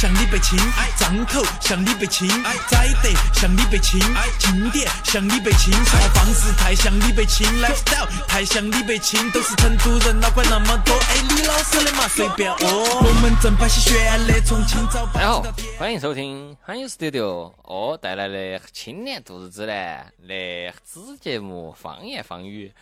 [0.00, 0.56] 像李北清，
[0.96, 2.28] 张口像李北清，
[2.70, 3.98] 窄得像李北清，
[4.38, 10.94] 经典像李北清，说话方式太像李北清，lifestyle 太像李北清，都是成都人，哪管那么多？
[10.94, 13.00] 哎，李老师的嘛随便哦。
[13.02, 15.42] 龙门阵摆些悬的，从清早大家好，
[15.80, 22.72] 欢迎收听汉语 Studio 哦带来的青年度日指南的子节目方言方语，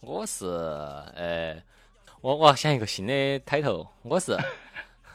[0.00, 1.54] 我是呃。
[2.22, 4.38] 我我要想一个新的 title，，我是，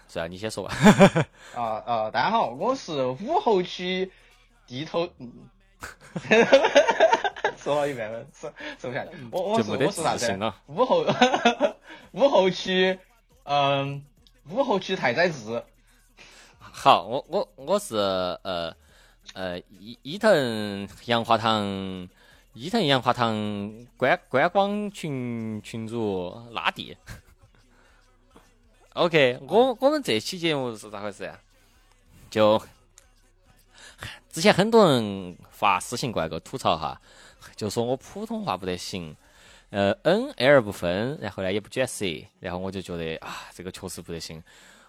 [0.07, 0.73] 算了，你先说吧。
[1.55, 4.09] 啊啊，大家好，我是武侯区
[4.65, 5.07] 地头，
[7.57, 9.11] 说了一遍了，说说不下去。
[9.31, 10.39] 我我是我是啥子？
[10.67, 11.05] 武侯
[12.13, 12.97] 武侯区，
[13.43, 14.03] 嗯，
[14.49, 15.61] 武侯区太宰治。
[16.59, 18.73] 好，我我我是呃
[19.33, 22.07] 呃伊伊藤洋华堂。
[22.59, 26.97] 伊藤洋华堂观观光群群主拉蒂
[28.97, 31.39] ，OK，我我们这期节目是咋回事呀？
[32.29, 32.59] 就
[34.29, 36.99] 之前很多人发私信过来给我吐槽哈，
[37.55, 39.15] 就说我普通话不得行，
[39.69, 42.05] 呃，N L 不分，然后呢也不卷舌，
[42.39, 44.43] 然后我就觉得啊，这个确实不得行。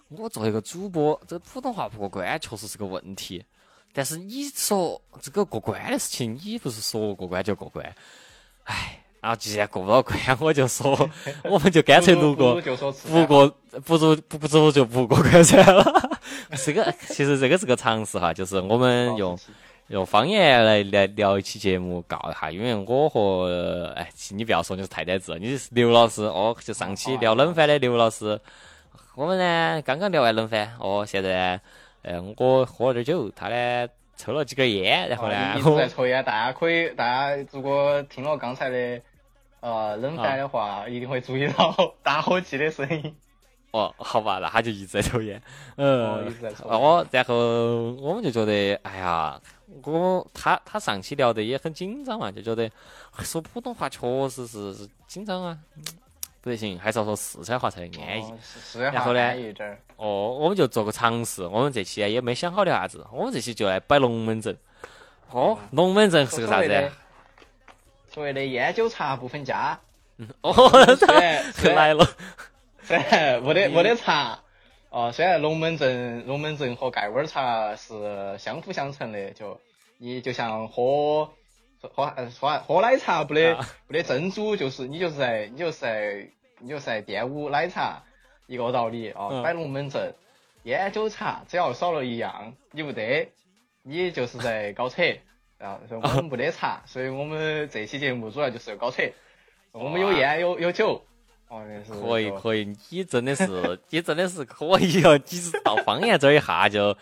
[0.09, 3.45] 我作为一个主播，这普通话不过关确实是个问题。
[3.93, 7.95] 但是你说这个过关的事情，你不是说过关就过关？
[8.65, 11.09] 哎，然后既然过不到关，我就说，
[11.45, 12.61] 我们就干脆路过
[13.07, 13.49] 不过
[13.85, 16.11] 不如不不如就不过关算了。
[16.65, 19.39] 这个其实这个是个尝试哈，就是我们用
[19.89, 22.51] 用方言来来聊一期节目，告一下。
[22.51, 28.41] 因为我和哎，你不要说你是太宰治，你是刘老师哦，就上期聊冷饭的刘老师。
[29.15, 31.61] 我们呢刚刚聊完冷饭哦，现在。
[32.03, 33.87] 嗯，我喝了点酒，他呢
[34.19, 36.23] 抽了几根烟，然后呢，一直在抽烟。
[36.25, 39.01] 大家可以，大家如果听了刚才的
[39.61, 43.17] 呃冷饭的话，一定会注意到 打火机的声音。
[43.71, 45.41] 哦，好吧，那他就一直在抽烟。
[45.77, 46.67] 嗯，一直在抽。
[46.69, 47.37] 我然后
[47.93, 49.41] 我们就觉得，哎呀，
[49.85, 52.69] 我他他上期聊的也很紧张嘛，就觉得
[53.21, 55.57] 说普通话确实是紧张啊。
[56.41, 58.33] 不得行，还是要说四川话才安逸。
[58.79, 59.21] 然后呢，
[59.97, 61.43] 哦，我们就做个尝试。
[61.45, 64.57] 我们这期也没想好聊啥子，我们这期就来摆龙门阵。
[65.31, 66.91] 哦， 龙门阵是个啥子？
[68.11, 69.79] 所谓的烟酒茶不分家。
[70.41, 70.53] 哦，
[71.75, 72.07] 来了。
[72.83, 74.39] 虽然没得没得茶，
[74.91, 77.93] 哦，虽然龙门阵龙门阵和盖碗茶是
[78.39, 79.61] 相辅相成的，就
[79.99, 81.29] 你就像喝。
[81.81, 83.57] 喝喝喝奶茶不得
[83.87, 86.29] 不得珍珠，就是你就是在你就是在
[86.59, 88.03] 你就是在玷污奶茶
[88.47, 89.43] 一个道理啊。
[89.43, 90.15] 摆龙门阵，
[90.65, 93.31] 烟酒茶只要少了一样，你不得，
[93.83, 95.03] 你就是在搞扯
[95.59, 95.79] 啊。
[95.89, 99.03] 我们不得茶，所以我们这期节目主要就是搞扯。
[99.71, 101.05] 我们有烟有有酒，
[101.47, 101.63] 哦，
[102.03, 106.97] 可以可以，你真的是你真的是可以哦，你到方言这儿一下就。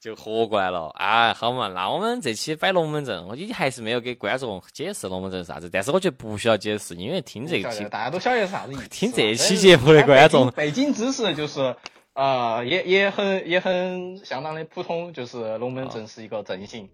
[0.00, 8.88] 就活过来了，啊，好嘛，那我们这期摆龙门阵，我你还是没有给观众解释龙门阵是啥子，但是我觉得不需要解释，因为听这期大家都晓得是啥子意思。
[8.88, 11.76] 听这期节目的观众，背景知识就是，
[12.14, 16.88] 呃，也也很也很相当的普通，就是龙门阵是一个阵型，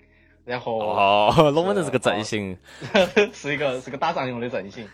[0.45, 2.59] 然后哦，龙门阵是个阵型，
[3.33, 4.85] 是一个是个打仗用的阵型，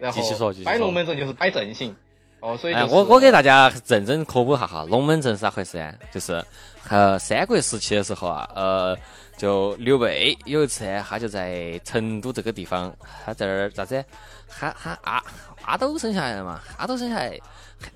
[0.00, 1.94] 然后继续说，继续说，摆龙门阵就是摆阵型。
[2.40, 5.92] 哦，所以哎我我给大家认真科普下哈，龙门阵是咋回事呢？
[6.10, 6.42] 就是
[6.88, 8.96] 呃三国时期的时候啊，呃，
[9.36, 12.90] 就刘备有一次他就在成都这个地方，
[13.24, 14.02] 他在那儿咋子？
[14.48, 15.22] 喊喊阿
[15.62, 16.60] 阿斗生下来了嘛？
[16.78, 17.38] 阿斗生下来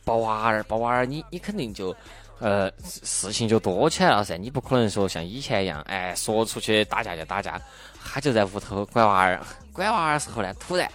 [0.04, 1.96] 抱娃儿，抱娃儿，你你肯定就
[2.38, 2.70] 呃
[3.02, 7.58] 事情就多起来了噻，你不可能说像以前一样，哎，说出去打架就打架，
[8.04, 9.40] 他就在屋头管娃儿，
[9.72, 10.86] 管娃儿的时候呢，突然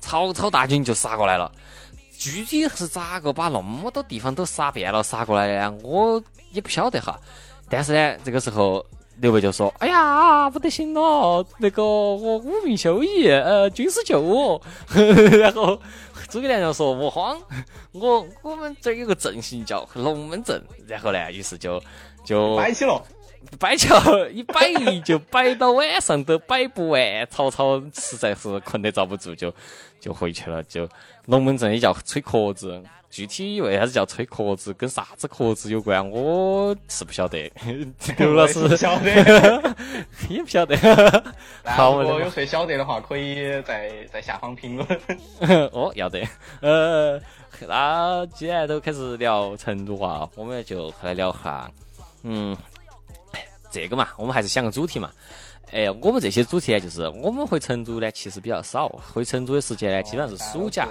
[0.00, 1.50] 曹操大军就杀过来了。
[2.20, 5.70] 具体是咋个把那么多地方都杀遍了杀过来的？
[5.82, 6.22] 我
[6.52, 7.18] 也不晓得哈。
[7.66, 8.84] 但是呢，这个时候
[9.20, 14.60] 刘备就说：“哎呀，不得行了，那个我武命休矣，呃，军师救我。
[15.40, 15.80] ”然后
[16.28, 17.40] 诸葛亮就说：“莫慌，
[17.92, 21.82] 我我们这儿有个阵型叫龙门阵。”然后呢，于是就
[22.22, 23.02] 就摆起了，
[23.58, 24.72] 摆起了，一摆
[25.04, 27.26] 就摆到晚上都摆不完。
[27.30, 29.52] 曹操实在是困得遭不住，就
[30.00, 30.88] 就回去了，就。
[31.26, 37.52] 龙门阵也叫吹壳子，具体为啥子叫吹壳子，跟啥子壳子有关，我是不晓得。
[38.18, 39.76] 刘老师晓得，
[40.28, 40.76] 也不晓得。
[41.62, 44.88] 好，如果有谁晓得的话，可以在在下方评论。
[45.70, 46.26] 哦，要得。
[46.62, 47.20] 呃，
[47.68, 51.70] 那既然都开始聊成都话，我们就来聊下，
[52.24, 52.56] 嗯，
[53.70, 55.10] 这个嘛，我们还是想个主题嘛。
[55.72, 58.88] 哎，我们这些主题呢，就是我们回成都呢，其实比较少。
[59.12, 60.88] 回成都的时间呢，基本上是暑假。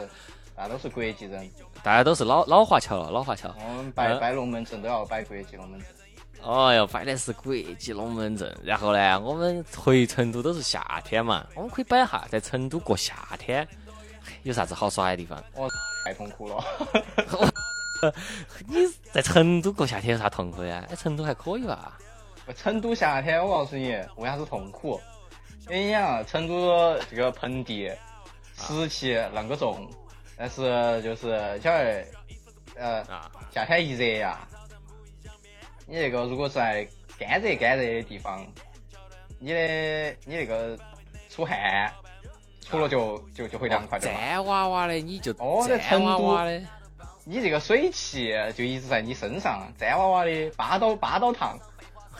[0.55, 1.49] 大家都是国际人，
[1.83, 3.53] 大家都是老老华侨了，老华侨。
[3.57, 5.87] 我们摆摆龙门阵都要摆国际龙门阵。
[6.41, 8.57] 哦哟，摆的是国际龙门阵。
[8.63, 13.67] 然后呢，我们回成都都是夏天嘛，我们可以摆哈，在成都过夏天
[14.43, 15.43] 有啥子好耍的地方？
[15.55, 15.69] 我
[16.05, 16.63] 太痛苦了。
[18.67, 20.85] 你在成都过夏天有啥痛苦呀？
[20.89, 21.97] 哎，成都还可以吧？
[22.53, 24.99] 成都夏天，我告诉你，为啥子痛苦？
[25.67, 27.91] 因为你想，成都这个盆地
[28.57, 29.87] 湿气啷个重，
[30.35, 32.05] 但是就是晓得，
[32.75, 33.05] 呃，
[33.53, 34.39] 夏天一热呀，
[35.85, 36.87] 你那个如果在
[37.19, 38.45] 干热干热的地方，
[39.39, 40.77] 你的你那个
[41.29, 41.93] 出汗，
[42.65, 44.15] 出了就就就会凉快点。
[44.15, 46.61] 粘娃娃的，你就哦，在成都的，
[47.25, 51.59] 你这个水汽就一直在你身上，粘娃娃的，扒到扒到烫。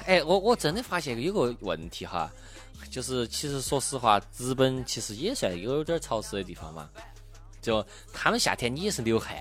[0.06, 2.31] 哎，我我真的发现有个问题哈。
[2.90, 6.90] 就是其实说实话，日本其实也算有点潮湿的地方嘛。
[7.62, 9.36] 就他们夏天你也是流汗，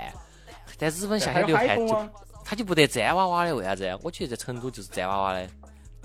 [0.76, 2.08] 但日本夏天流汗就
[2.44, 3.99] 他就不得粘娃娃的，为啥子？
[4.02, 5.49] 我觉得在成都就是粘娃娃的。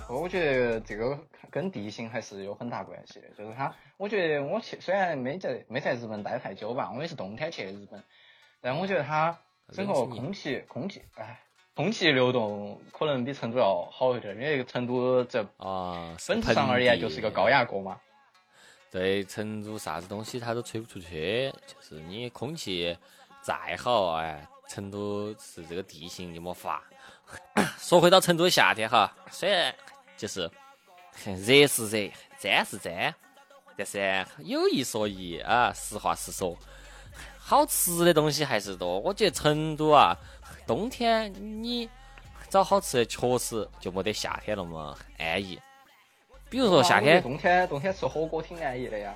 [0.07, 1.17] 我觉得这个
[1.49, 3.27] 跟地形还是有很大关系的。
[3.35, 8.01] 就是他，我觉得我去虽然没在没在日本待太久吧，我也是冬天去的日本，
[8.61, 9.38] 但我觉得它
[9.73, 11.41] 整个空气空气哎。
[11.75, 17.99] 空气流动可能比成都要好一点，因为成都这啊，本质上而言就是一个高压锅嘛。
[18.91, 22.95] 对，成都啥子东西它都吹不出去，就是你空气
[23.41, 26.83] 再好，哎，成都是这个地形你没法。
[27.79, 29.73] 说回到成都的夏天哈，虽然
[30.15, 30.47] 就是
[31.25, 33.11] 热是热，粘是粘，
[33.75, 36.55] 但是有一说一啊，实话实说，
[37.39, 38.99] 好吃的东西还是多。
[38.99, 40.15] 我觉得成都啊。
[40.65, 41.89] 冬天你
[42.50, 45.60] 找好吃的确实就没得夏天那么安逸。
[46.50, 49.13] 比如说夏天，冬天冬天吃火锅挺安逸的呀。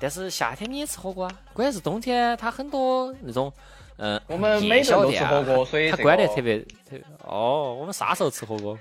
[0.00, 3.52] 但是夏天你也吃火锅啊，关键是冬天它很多那种
[3.96, 7.04] 嗯，我们每顿都吃火锅，所以它关得特别特别。
[7.24, 8.78] 哦，我们啥时候吃火锅？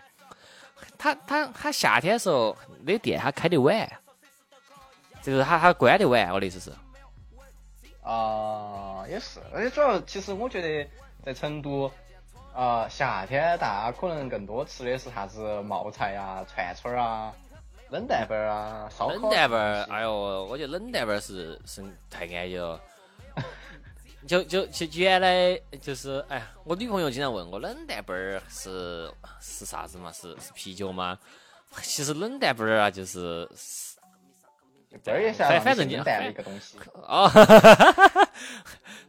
[0.97, 3.89] 它它它夏天的时候那店它开得晚，
[5.21, 6.71] 就是它它关得晚，我的意思是。
[8.01, 10.89] 啊，也是，而且主要其实我觉得。
[11.27, 11.91] 在成都，
[12.55, 17.33] 呃，夏天大家可能更多吃的是啥子冒菜啊、串串啊、
[17.89, 19.13] 冷淡粉啊、烧烤。
[19.13, 22.79] 冷淡粉，哎呦，我觉得冷淡粉是是太安逸了。
[24.25, 30.09] 就就就原来就是，哎呀，我女朋友经常问我冷淡粉儿是是啥子嘛？
[30.13, 31.19] 是是啤酒吗？
[31.83, 33.45] 其实冷淡粉儿啊，就是
[35.03, 36.77] 反反反正就带了一个东西。
[36.93, 37.29] 哦。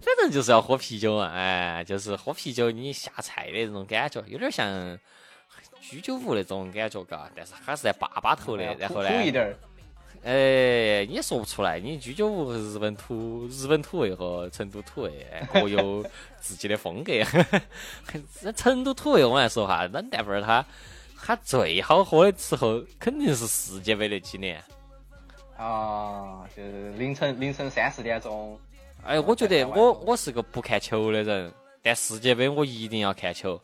[0.00, 4.98] 反正就是要喝啤酒嘛，哎，就是喝啤酒，你下菜的那种感觉，有点像
[5.80, 7.30] 居酒屋那种感觉，嘎。
[7.34, 9.56] 但是它是在坝坝头的，然后呢，土一点儿。
[10.24, 16.04] 哎，你说不出来，你居酒屋日本土、日本土味和成都土味各有
[16.40, 17.12] 自己的风格。
[18.42, 20.64] 那成都土味我来说哈，冷淡粉它
[21.16, 24.62] 它最好喝的时候肯定是世界杯那几年。
[25.58, 28.58] 啊，就是凌晨凌晨三四点钟。
[29.04, 31.52] 哎，我觉得我我是个不看球的人，
[31.82, 33.60] 但世界杯我一定要看球。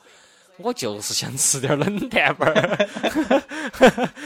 [0.56, 2.88] 我就是想吃点冷淡粉儿，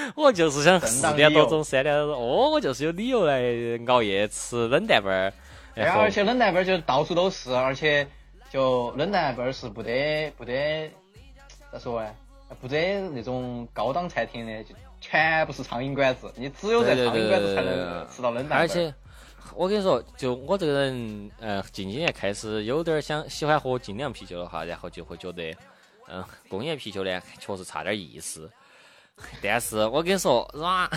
[0.14, 3.42] 我就是想四点多钟、三点多钟，哦，我就是有理由来
[3.86, 5.32] 熬夜吃冷淡粉儿。
[5.74, 8.06] 哎，而且冷淡粉儿就到处都是，而且
[8.50, 10.90] 就冷淡粉儿是不得不得
[11.72, 12.14] 咋说哎，
[12.60, 18.58] 不得那种高档餐厅的，就全部是苍蝇馆子，你只有在苍蝇馆子才能吃到冷淡。
[18.58, 18.94] 而且。
[19.56, 25.52] 我跟你说，就我这个人，嗯，近几年开始有点想喜欢喝精酿啤酒的话，然后就会觉得，
[26.06, 28.48] 嗯，工业啤酒呢确实差点意思。
[29.42, 30.88] 但是我跟你说，啊，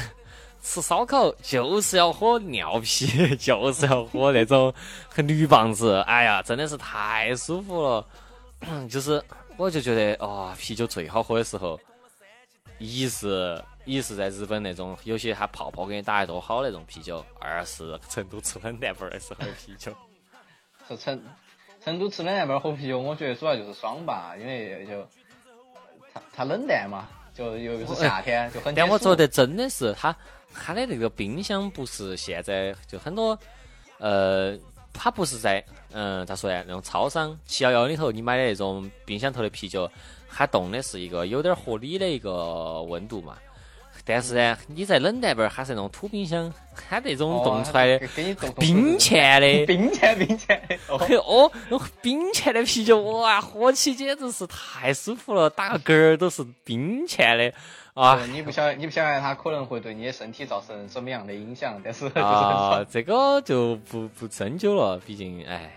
[0.61, 4.71] 吃烧烤就是要喝尿啤，就是要喝那种
[5.09, 8.05] 很绿棒子，哎呀，真的是太舒服了。
[8.87, 9.23] 就是
[9.57, 11.79] 我就觉得，哦，啤酒最好喝的时候，
[12.77, 13.59] 一是。
[13.85, 19.91] 一是在日本那种有些他泡泡给你打得多好那种啤酒，二是成都吃冷淡粉的时候的啤酒。
[20.87, 21.19] 是成
[21.83, 25.07] 成都吃冷淡粉喝啤酒，我觉得主要就是爽吧，因为就
[26.13, 28.75] 它它冷淡嘛，就又是夏天就很。
[28.75, 30.15] 但我觉得真的是它
[30.53, 33.37] 它的那个冰箱不是现在就很多
[33.97, 34.57] 呃，
[34.93, 36.63] 它不是在嗯咋说呢？
[36.67, 39.89] 那种超商七幺幺里头你买的那种冰箱头的啤酒，
[40.29, 43.37] 它冻的是一个有点合理的一个温度嘛。
[44.03, 46.51] 但是呢，你在冷淡本儿，它是那种土冰箱，
[46.89, 47.99] 它那种冻出来的
[48.57, 51.51] 冰嵌的，冰嵌冰嵌的，哦，
[52.01, 57.53] 冰嵌的啤酒，哇，喝起简直是太舒服了，打个嗝儿都是冰嵌的
[57.93, 58.25] 啊！
[58.31, 65.71] 你不晓得，你不晓得它可能会对你的身体造成什么样的影响，但是 啊，这个就不不深究了，毕竟哎，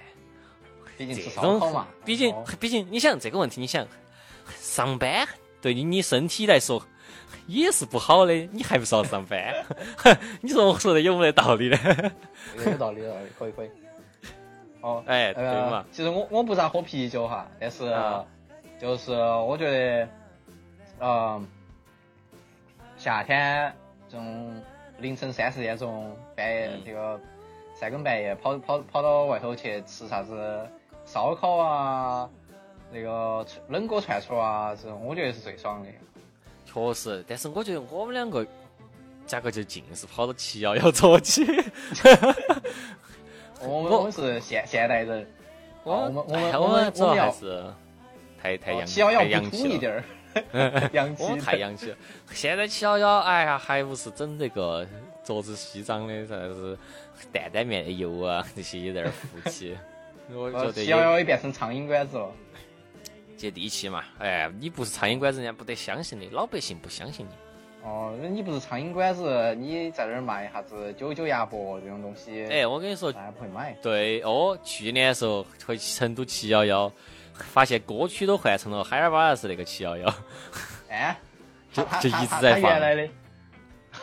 [0.96, 3.86] 毕竟是烧烤嘛，毕竟毕竟你想这个问题，你想
[4.58, 5.28] 上班。
[5.60, 6.86] 对你你身体来说
[7.46, 9.54] 也是不好的，你还不是要上班？
[10.40, 11.78] 你说我说的有没得道理呢？
[12.64, 13.70] 有道理，有道理，可以可以。
[14.80, 18.24] 哦，哎，对嘛，其实我我不咋喝啤酒哈，但是啊
[18.78, 20.08] 就是我觉得，
[21.00, 21.46] 嗯，
[22.98, 23.72] 夏天
[24.10, 24.62] 这种
[24.98, 27.18] 凌晨三四点钟，半夜嗯这个
[27.74, 30.68] 三更半夜跑跑跑到外头去吃啥子
[31.06, 32.28] 烧烤啊，
[32.92, 35.88] 那个冷锅串串啊，这种我觉得是最爽的。
[36.74, 38.44] 确实，但是我觉得我们两个
[39.26, 41.46] 价格就尽是跑到七幺幺坐起。
[43.60, 45.26] 我 我们我们是现现代人，
[45.84, 47.64] 我们我们哎我们主要还是
[48.42, 49.74] 太太洋七幺幺太洋气了。
[49.74, 51.96] 一点儿， 洋气我太洋气了。
[52.32, 54.84] 现在七幺幺，哎呀，还不是整这个
[55.22, 56.76] 桌子西装的，啥子
[57.32, 59.76] 担担面的油啊，这些在那儿浮起。
[60.34, 62.32] 我觉得七幺幺也变成苍蝇馆子了。
[63.36, 64.04] 接地气嘛。
[64.18, 67.32] 哎，你不是苍蝇馆子，人家不得相信你，老百姓不相信你。
[67.86, 73.76] 哦，那你不是苍蝇馆子，你在那儿卖啥子九九鸭脖这种东西，哎，我跟你说，大家不会买。
[73.82, 76.90] 对哦，去年的时候回成都七幺幺，
[77.34, 80.14] 发现歌曲都换成了海尔巴拉斯那个七幺幺，
[80.88, 81.14] 哎，
[81.74, 83.08] 就就一直在放原来的，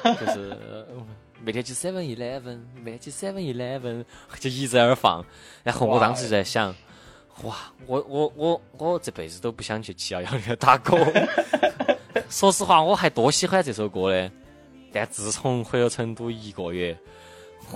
[0.03, 0.85] 就是呃
[1.43, 4.05] 每天去 Seven Eleven，每天去 Seven Eleven，
[4.39, 5.25] 就一直在那儿放。
[5.63, 6.75] 然后我当时就在想，
[7.43, 7.55] 哇，
[7.87, 10.97] 我我我我这辈子都不想去七幺幺里面打歌。
[12.29, 14.31] 说实话，我还多喜欢这首歌的，
[14.91, 16.95] 但自从回了成都一个月，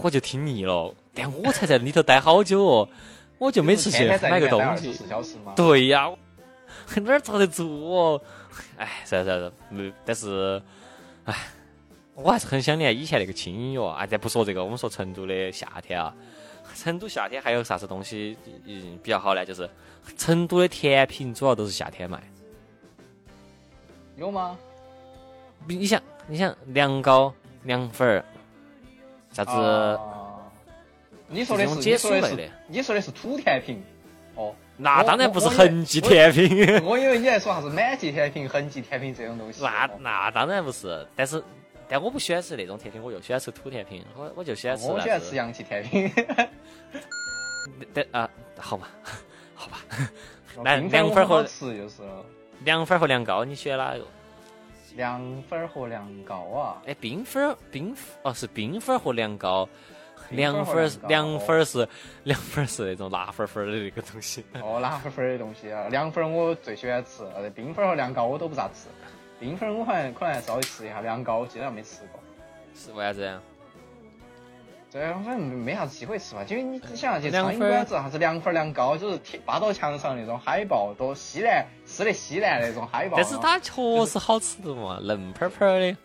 [0.01, 0.93] 我就听腻了。
[1.13, 2.89] 但我才在里头待好久哦，
[3.37, 4.93] 我就每次去买个东西。
[5.55, 6.11] 对呀，
[6.95, 8.21] 哪儿遭得住哦？
[8.77, 10.61] 哎，算了算了，没，但是，
[11.23, 11.33] 哎，
[12.13, 14.05] 我还是很想念以前那个轻音乐啊。
[14.05, 16.13] 咱不说这个，我们说成都的夏天啊，
[16.75, 19.45] 成都夏天还有啥子东西嗯比较好呢？
[19.45, 19.67] 就是
[20.17, 22.21] 成都的甜品主要都是夏天卖。
[24.17, 24.57] 有吗？
[25.67, 28.23] 你想，你想凉糕、凉粉儿，
[29.31, 29.51] 啥子？
[29.51, 30.21] 啊
[31.27, 33.81] 你说的是解你说的是你说的是土甜品。
[34.35, 36.83] 哦，那当然不是痕迹甜品。
[36.83, 39.63] 我以为你在说啥子满记甜品、痕迹甜品这种东西。
[39.63, 41.41] 那那当然不是，但是
[41.87, 46.11] 但我不喜欢吃那种甜品，我又喜欢吃土甜品，我我就喜欢吃我喜欢吃洋气甜品。
[47.93, 48.89] 但啊，好吧，
[49.53, 49.79] 好吧，
[50.63, 52.25] 来冰凉粉儿和吃就是了
[52.63, 54.05] 凉粉儿和凉糕，你选哪个？
[54.95, 56.81] 凉粉儿和凉糕啊。
[56.85, 59.67] 哎，冰粉儿冰哦是冰粉儿和凉糕，
[60.29, 61.87] 凉粉儿凉粉儿是
[62.23, 64.45] 凉粉儿是那种辣粉粉的那个东西。
[64.61, 68.87] 哦，辣粉粉的东西啊，凉粉儿我最喜欢吃，呃，冰粉儿和凉糕我都不咋吃。
[69.45, 72.19] 冰粉儿我好像可能还稍微吃一下，凉糕基本上没吃过。
[72.73, 73.39] 是为啥子呀？
[74.91, 83.17] 这好像没啥子机会吃嘛，因为你你想去凉粉儿苍蝇馆子，啥是凉粉儿、凉糕，就是贴扒到墙上那种海报，多西南吃的西南那种海报。
[83.17, 85.95] 但是它确实好吃的嘛，嫩喷喷儿的。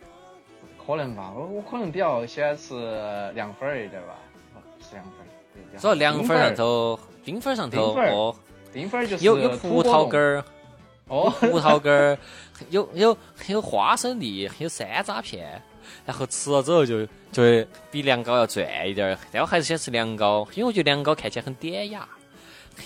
[0.86, 4.18] 可能吧，我我可能比较喜欢吃凉粉儿一点吧，
[4.54, 8.36] 哦吃凉粉主要凉粉儿上冰头，冰粉儿上头冰粉儿哦，
[8.70, 10.44] 冰粉儿就是有有葡萄干
[11.10, 12.16] 哦，葡萄根儿，
[12.70, 15.60] 有有有花生粒，有山楂片，
[16.06, 19.18] 然后吃了之后就就会比凉糕要赚一点儿。
[19.32, 22.08] 但我还是喜欢吃凉糕，因为我觉得凉糕看起来很典雅。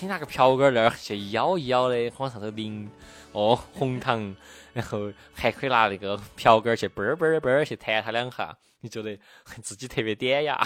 [0.01, 2.89] 你拿个瓢根儿那儿去舀一舀的，往上头淋
[3.31, 4.35] 哦红糖，
[4.73, 9.17] 然后还可以拿那个瓢根儿去啵儿啵儿啵儿去弹它两下，你觉得
[9.61, 10.59] 自己特别典雅。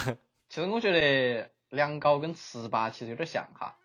[0.47, 3.75] 其实我觉得凉糕跟糍粑其实有点像哈，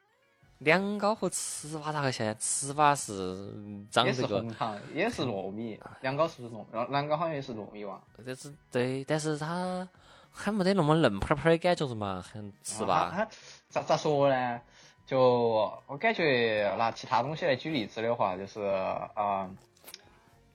[0.58, 2.26] 凉糕和糍粑咋个像？
[2.36, 3.52] 糍粑是
[3.90, 6.64] 长也是这个红糖，也是糯米，凉糕是不是糯？
[6.72, 8.00] 凉凉糕好像也是糯米哇。
[8.24, 9.86] 但是对，但是它
[10.30, 12.90] 还没得那么嫩喷喷的感觉是嘛，很糍粑。
[12.90, 13.28] 啊
[13.68, 14.60] 咋咋说呢？
[15.06, 19.50] 就我感觉拿其他东西来举例子的话，就是啊、呃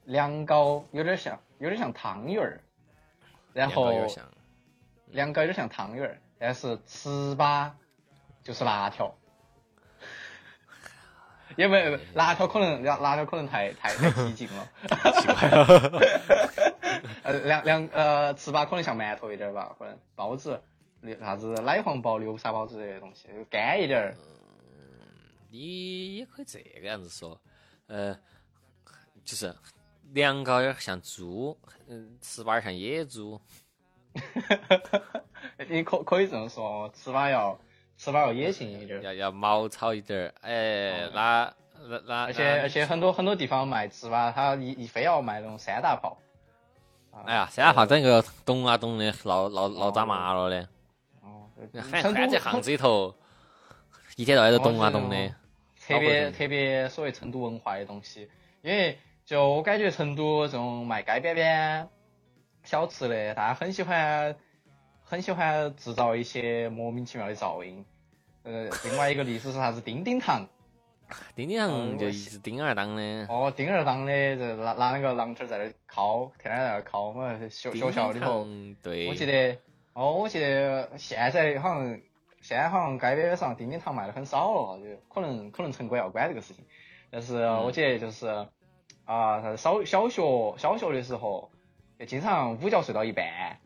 [0.05, 2.59] 凉糕有点像，有点像汤圆儿，
[3.53, 3.91] 然后
[5.11, 7.69] 凉糕有点像汤圆儿，但是糍粑
[8.41, 9.13] 就是辣条。
[11.59, 14.69] 也没辣条可能辣辣条可能太太 太激进了，
[15.19, 15.99] 奇怪了。
[17.23, 20.61] 呃两两呃糍粑可能像馒头一点儿吧，可能包子
[21.01, 24.15] 牛啥子奶黄包、流沙包之类的东西，干一点儿。
[25.49, 27.37] 你也可以这个样子说，
[27.87, 28.17] 呃，
[29.25, 29.53] 就是
[30.13, 33.41] 凉糕有点像猪，嗯，糍粑像野猪。
[35.67, 37.59] 你可可以这么说，糍粑要
[37.99, 41.53] 糍粑要野性一点儿，要要毛糙一点儿，哎，那
[41.87, 46.17] 那那，而且而且很多很多地方卖糍粑，他一一非要卖那种三大炮。
[47.11, 47.23] 啊。
[47.25, 50.67] 哎呀，三大炮整个咚啊咚的，闹闹闹炸麻了的，
[51.21, 51.49] 哦，
[51.91, 53.13] 反成都正关在巷子里头，
[54.15, 55.35] 一天到晚都咚啊咚的。
[55.85, 58.29] 特别特别所谓成都文化的东西，
[58.61, 61.89] 因为就我感觉成都这种卖街边边
[62.63, 64.35] 小吃的，大家很喜欢，
[65.09, 67.83] 很喜欢制造一些莫名其妙的噪音。
[68.43, 69.81] 呃，另外一个例子是啥子？
[69.81, 70.47] 叮叮糖。
[71.35, 73.25] 叮叮糖就一直叮儿当的。
[73.27, 77.07] 哦，叮儿当的，这拿拿那个榔头在那敲，天天在那敲。
[77.07, 78.45] 我们学学校里头，
[78.83, 79.57] 对，我记得，
[79.93, 81.99] 哦，我记得现在好像
[82.41, 86.63] 现在好像街边边上叮叮糖卖的很少了，就可能可能城管要管这个事情。
[87.09, 88.27] 但是我记得就是
[89.05, 91.49] 啊，小小学小学的时候，
[91.97, 93.57] 就经常午觉睡到一半，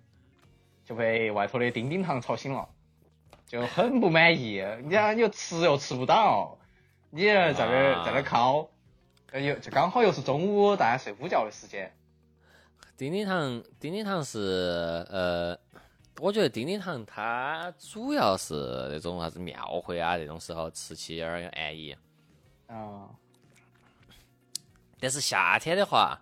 [0.85, 2.69] 就被外头的叮叮糖吵醒了，
[3.47, 4.63] 就很不满意。
[4.83, 6.57] 你讲你吃又吃不到。
[7.15, 8.67] 你在那儿在那儿敲，
[9.33, 11.95] 又就刚好又是中午大家睡午觉的时间。
[12.97, 15.59] 叮叮糖，叮叮糖是呃，
[16.17, 18.55] 我觉得叮叮糖它主要是
[18.91, 21.95] 那种啥子庙会啊那种时候吃起有点安逸。
[22.65, 23.09] 啊。
[24.99, 26.19] 但是夏天的话，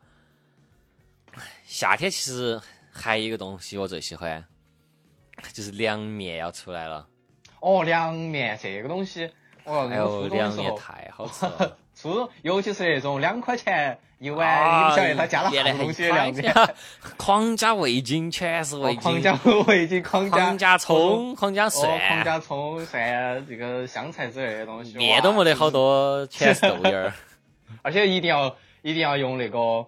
[1.64, 2.60] 夏天其实
[2.92, 4.44] 还有一个东西我最喜欢，
[5.54, 7.08] 就是凉面要出来了。
[7.60, 9.30] 哦，凉面这个东西。
[9.64, 11.78] 哦，哎呦，凉面太好吃了！
[11.94, 16.54] 初尤其是那种两块钱一碗，你不晓得他加了啥东西的凉面，
[17.16, 24.98] 狂加 味精，全是味精，狂加味精，狂加加葱，狂加蒜，狂加葱蒜，这个香菜之类的东西。
[24.98, 27.14] 面都没得好多，全是豆芽儿。
[27.84, 29.86] 而且一定要一定要用那个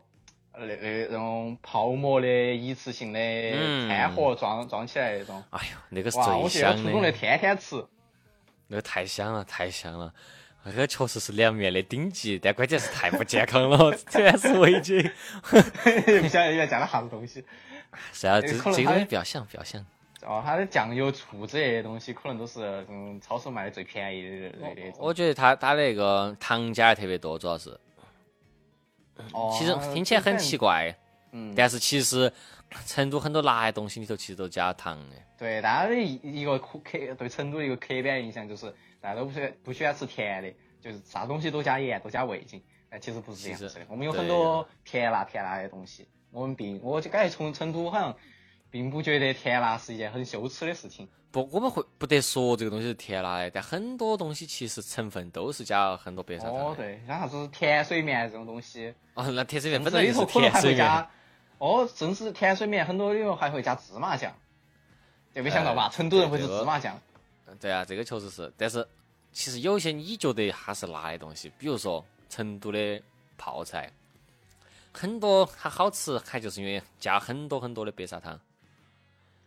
[0.55, 3.19] 那那那种泡沫的一次性的
[3.87, 5.43] 餐盒装装起来那种。
[5.49, 6.81] 哎呦，那个是最香的。
[6.81, 7.83] 我初中的天天吃。
[8.67, 10.13] 那个太香了，太香了，
[10.63, 14.99] 那个确实是凉面的顶级，但关键是太不健康了， 全是味精，
[15.43, 17.43] 不晓得里面加了啥子东西。
[18.11, 19.83] 是啊，这这东西不要想，不要想。
[20.25, 24.93] 哦，它的酱油、醋之类的东西，可能都是嗯超市卖的最便宜的那种。
[24.97, 27.77] 我觉得它它那个糖加的特别多，主要是。
[29.33, 29.55] 哦。
[29.57, 30.95] 其实听起来很奇怪，
[31.31, 32.31] 嗯，但是其实。
[32.87, 35.15] 成都很多辣的东西里头其实都加糖的。
[35.37, 36.79] 对，大家的一一个刻
[37.15, 38.65] 对成都一个刻板印象就是
[38.99, 42.59] 大家都不喜欢不喜欢吃甜的，就是啥东西都加盐，都加味精。
[42.89, 46.07] 但其实不是这样子的，我们有很多甜辣甜辣的东西。
[46.31, 48.17] 我们并我就感觉从成都好像
[48.73, 51.07] 并不觉得甜辣是一件很羞耻的事情。
[51.29, 56.55] 不，我们会不得说这个东西是甜辣的，但很多东西其实成分都是加了很多白砂糖。
[56.55, 58.91] 哦，对，像啥子甜水面这种东西。
[59.13, 61.07] 哦，那甜水面本来就是甜水面。
[61.59, 64.35] 哦，甚至甜水面，很多里头还会加芝麻酱，
[65.35, 65.87] 就没想到吧？
[65.89, 66.99] 成都人会吃芝麻酱。
[67.59, 68.51] 对啊，这个确实是。
[68.57, 68.87] 但是
[69.31, 72.99] 其实有些你觉得它是辣的东西，比如说成都的
[73.37, 73.91] 泡菜，
[74.91, 78.39] 很多它好吃，还就是因为加很多很多的白砂糖。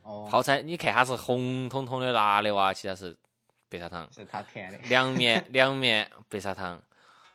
[0.06, 0.28] 哦。
[0.30, 3.16] 泡菜，你看它是红彤彤的辣的哇，其他是
[3.68, 4.08] 白砂糖。
[4.12, 4.78] 是它甜的。
[4.88, 6.80] 凉面， 凉面白砂糖，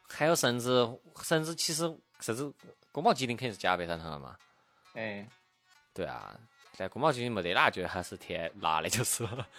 [0.08, 0.88] 还有甚至
[1.24, 1.84] 甚至其实
[2.20, 2.52] 甚至
[2.92, 4.36] 宫保鸡丁肯定是加白砂糖了嘛。
[4.94, 5.28] 哎，
[5.94, 6.38] 对啊，
[6.74, 9.48] 在宫保鸡丁没得辣觉得它是甜辣的，就是了。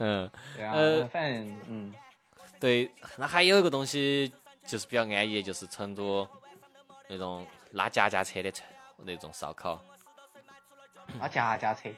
[0.00, 1.94] 嗯，呃，反正嗯，
[2.60, 4.32] 对，那还有一个东西
[4.64, 6.26] 就是比较安逸，就是成都
[7.08, 8.52] 那种拉家家车的
[8.98, 9.82] 那种烧烤。
[11.20, 11.88] 拉家家车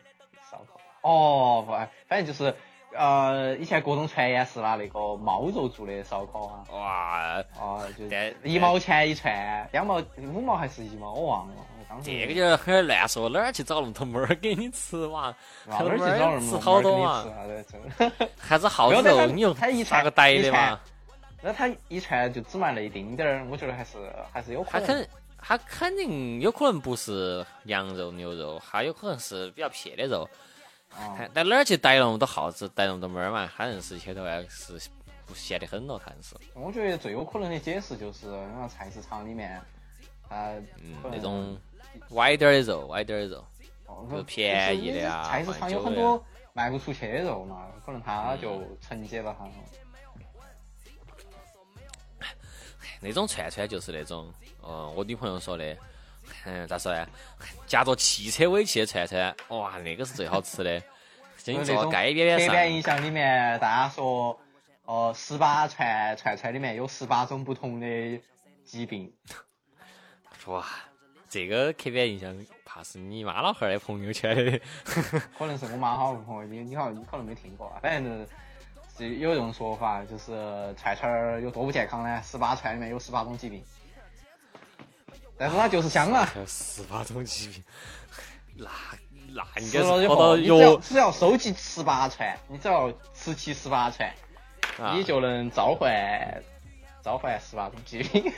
[0.51, 0.81] 烧烤？
[1.03, 1.73] 哦，不，
[2.09, 2.55] 反正就是。
[2.92, 8.05] 呃，以前各种传言是拿那个猫肉做的烧烤啊，哇，哦，就
[8.42, 11.55] 一毛钱一串，两毛五毛还是一毛，我忘了。
[12.03, 15.33] 这个就很乱说，哪儿去找那么多猫儿给你吃哇？
[15.68, 17.25] 哪儿去找那么多吃好多嘛？
[18.37, 19.25] 还是耗肉？
[19.27, 19.55] 你用
[19.88, 20.81] 拿个逮的嘛？
[21.42, 23.99] 那他一串就只卖那一丁点儿，我觉得还是
[24.33, 24.87] 还是有可能。
[24.88, 25.09] 他肯
[25.42, 30.29] 他肯定有可能不是羊肉、牛肉，他有可能是比较撇的肉。
[31.35, 33.50] 在哪儿去逮那么多耗子，逮那么多猫儿嘛？
[33.57, 34.79] 他认识前头还是
[35.24, 36.35] 不闲得很咯，看是。
[36.55, 38.26] 我觉得最有可能的解释就是，
[38.57, 39.61] 那菜市场里面，
[40.29, 40.55] 它
[41.05, 41.57] 那种
[42.11, 43.46] 歪点儿的肉，歪点儿的肉，
[44.11, 45.29] 就便宜的啊。
[45.29, 46.22] 菜市场有很多
[46.53, 49.48] 卖不出去的肉嘛，可能他就承接了哈。
[53.00, 54.31] 那种串串就是那种，
[54.62, 55.77] 呃，我女朋友说的。
[56.44, 57.09] 嗯，咋说呢？
[57.66, 60.81] 夹着汽车尾气的串串，哇，那个是最好吃的。
[61.42, 62.49] 就你坐街边边上。
[62.49, 64.38] 刻板印象里面，大家说，
[64.85, 68.20] 哦，十八串串串里面有十八种不同的
[68.64, 69.12] 疾病。
[70.46, 70.64] 哇，
[71.29, 74.61] 这个刻板印象，怕是你妈老汉儿的朋友圈的。
[75.37, 78.27] 可能是我妈好朋友，你你好像你可能没听过，反正
[78.96, 80.33] 是有一种说法，就是
[80.77, 82.23] 串串有多不健康呢？
[82.23, 83.64] 十八串里面有十八种疾病。
[85.40, 86.31] 但是它就是香啊！
[86.46, 87.64] 十八种疾病，
[88.57, 88.68] 那
[89.33, 90.76] 那应该是喝到药。
[90.76, 94.14] 只要收集十八串，你只要吃齐十八串，
[94.94, 95.90] 你就能召唤
[97.03, 98.31] 召唤十八种疾病。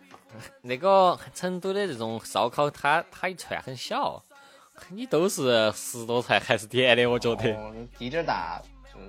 [0.62, 4.24] 那个成都的这种烧烤，它它一串很小，
[4.88, 7.52] 你都是十多串还是点的，我觉得。
[7.52, 8.62] 哦，地点儿大，
[8.94, 9.00] 就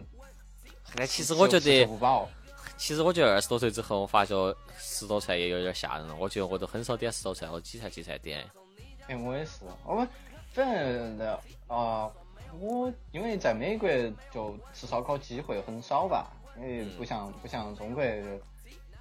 [0.96, 2.30] 但其实我觉吃得，不饱。
[2.78, 6.16] 其实我觉得二十多岁之后，我发觉十多串也有点吓人了。
[6.16, 8.48] 我觉得我都很少点十多串，我几菜几菜点。
[9.08, 10.08] 哎，我也是，我们
[10.54, 12.10] 反正的啊、
[12.60, 13.90] 我因为在美国
[14.32, 18.04] 就吃烧烤机会很少吧，因为不像不像中国，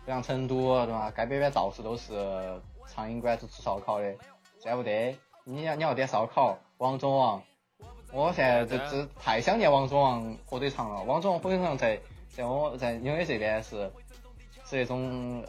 [0.04, 1.10] 不像成都对吧？
[1.10, 4.14] 街边边到处都是苍蝇馆子吃烧烤的，
[4.58, 5.16] 这不得。
[5.44, 7.40] 你要你要点烧烤，王中王，
[8.12, 11.02] 我现在这这太想念王中王火腿肠了。
[11.04, 12.00] 王中王火腿肠在
[12.36, 13.90] 在我在纽约这边是
[14.66, 15.42] 是那种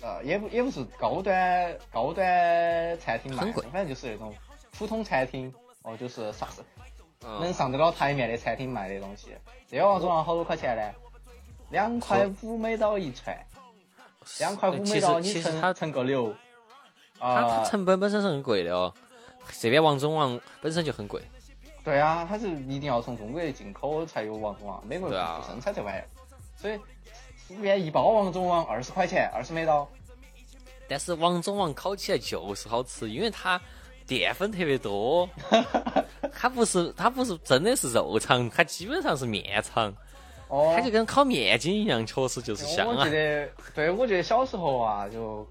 [0.00, 4.34] 呃，也不也不是高端高端餐厅卖的，很贵反正就是那种
[4.76, 6.48] 普通餐厅哦，就是上
[7.20, 9.28] 能嗯，上得了台面的餐厅卖的东西。
[9.68, 10.82] 这个王中王好多块钱呢？
[11.70, 13.38] 两块五美刀一串，
[14.40, 16.34] 两块五美其刀你实其实它称称个六，
[17.20, 18.92] 它啊它，成本本身是很贵的哦。
[19.60, 21.22] 这边王中王本身就很贵，
[21.84, 25.14] 对啊，它是一定要从中国进口才有王中王，美国不
[25.46, 26.06] 生产这玩意儿，
[26.62, 26.78] 所以
[27.48, 29.86] 这边一包王中王二十块钱，二十美刀。
[30.88, 33.60] 但是王中王烤起来就是好吃，因为它
[34.06, 35.28] 淀粉特别多，
[36.32, 39.92] 它不是它不是真的是肉肠，它基本上是面肠，
[40.46, 42.94] 哦，它就跟烤面筋一样，确实就是香啊。
[42.98, 43.10] 我记。
[43.10, 45.44] 得，对我觉得小时候啊，就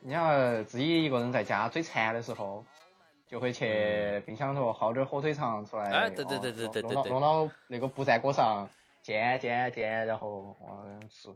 [0.00, 2.64] 你要自己一个人在家嘴馋的时候，
[3.28, 8.68] 就会去冰箱头薅点火腿肠出来，哎对对哦对对对对对弄到弄到那个不粘锅上
[9.04, 11.28] 煎煎煎，然后哇吃，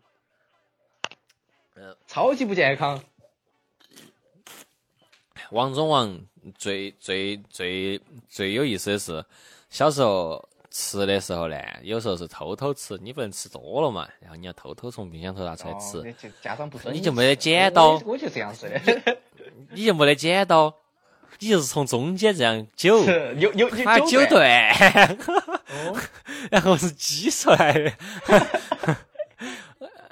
[1.77, 2.99] 嗯，超级不健康。
[5.51, 6.19] 王中王
[6.57, 9.23] 最最最最有意思的是，
[9.69, 19.19] 小时候吃的时候呢，有时候是偷偷吃，你不能吃多了嘛，然后你要偷偷从冰箱头拿出来吃哦，，家长不准你就没得剪刀我我就这样子的，
[19.73, 20.75] 你就没得剪刀，
[21.41, 24.29] 你就是从中间这样揪，是有有有把揪对。
[24.29, 25.19] 断，
[25.69, 25.97] 哦，
[26.51, 27.93] 然后是挤出来的，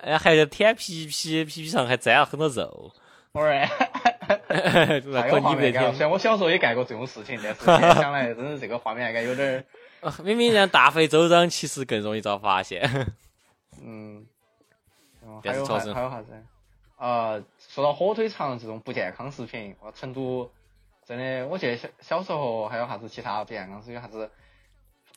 [0.02, 2.92] 然 后还要舔皮皮，皮皮上还沾了很多肉，
[3.33, 3.66] 我儿，
[4.29, 7.64] 太我小时候也干过这种事情，但是
[8.00, 9.64] 想来，真是这个画面感有点儿。
[10.22, 12.88] 明明让大费周章，其实更容易遭发现。
[13.83, 14.24] 嗯，
[15.24, 16.33] 嗯还有还还有啥子？
[16.98, 20.50] 呃，说到火腿肠这种不健康食品，我成都
[21.07, 24.29] 真的，我记得小小时候还有啥子其他不健康食品，有啥子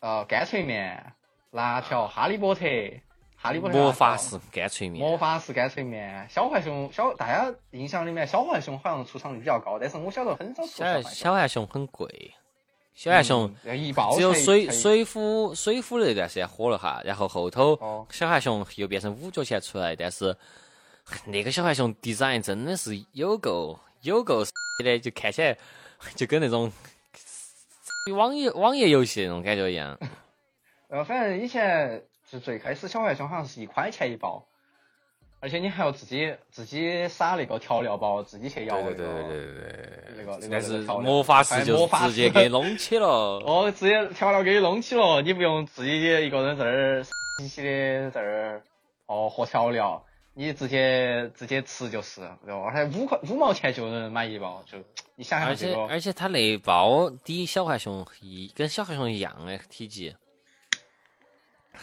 [0.01, 1.13] 呃干脆面、
[1.49, 2.65] 辣条、哈利波特、
[3.35, 11.65] 哈利波特魔法式干脆面，魔法式干脆面，小浣熊小大家印象里面小浣熊好像出场率比较高，但是我小时候很少出小浣小浣熊。
[11.65, 12.35] 很贵，
[12.93, 18.05] 小浣熊只有水水浒水浒那段时间火了哈，然后后头哦。
[18.11, 20.37] 小浣熊又变成五角钱出来，但是
[21.25, 24.43] 那个小浣熊 design 真的是有够有够
[24.83, 25.57] 的，就看起来
[26.15, 26.71] 就跟那种
[28.15, 29.97] 网页网页游戏那种感觉一样。
[30.87, 34.43] 呃，反正以前就最开始小浣熊好像是一块钱一包，
[35.39, 43.07] 而且你还要自己自己撒那个调料包，自己去摇那个对对对对对对那个那个但是魔法师就直接给弄起了。
[43.45, 48.61] 哦，直接调料给你弄起了，你不用自己一个人在那儿稀稀的在那儿
[49.05, 50.03] 哦和调料，
[50.39, 52.71] 你直接直接吃就是，对吧？
[52.73, 54.77] 而且五块五毛钱就能买一包，就
[55.15, 60.15] 你想而想这个，且而且它那包抵小浣熊一跟小浣熊一样的体积，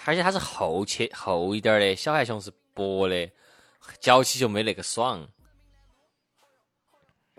[0.06, 3.30] 而且它是厚切厚一点儿的，小浣熊是薄的，
[4.00, 5.28] 嚼起就没那个爽。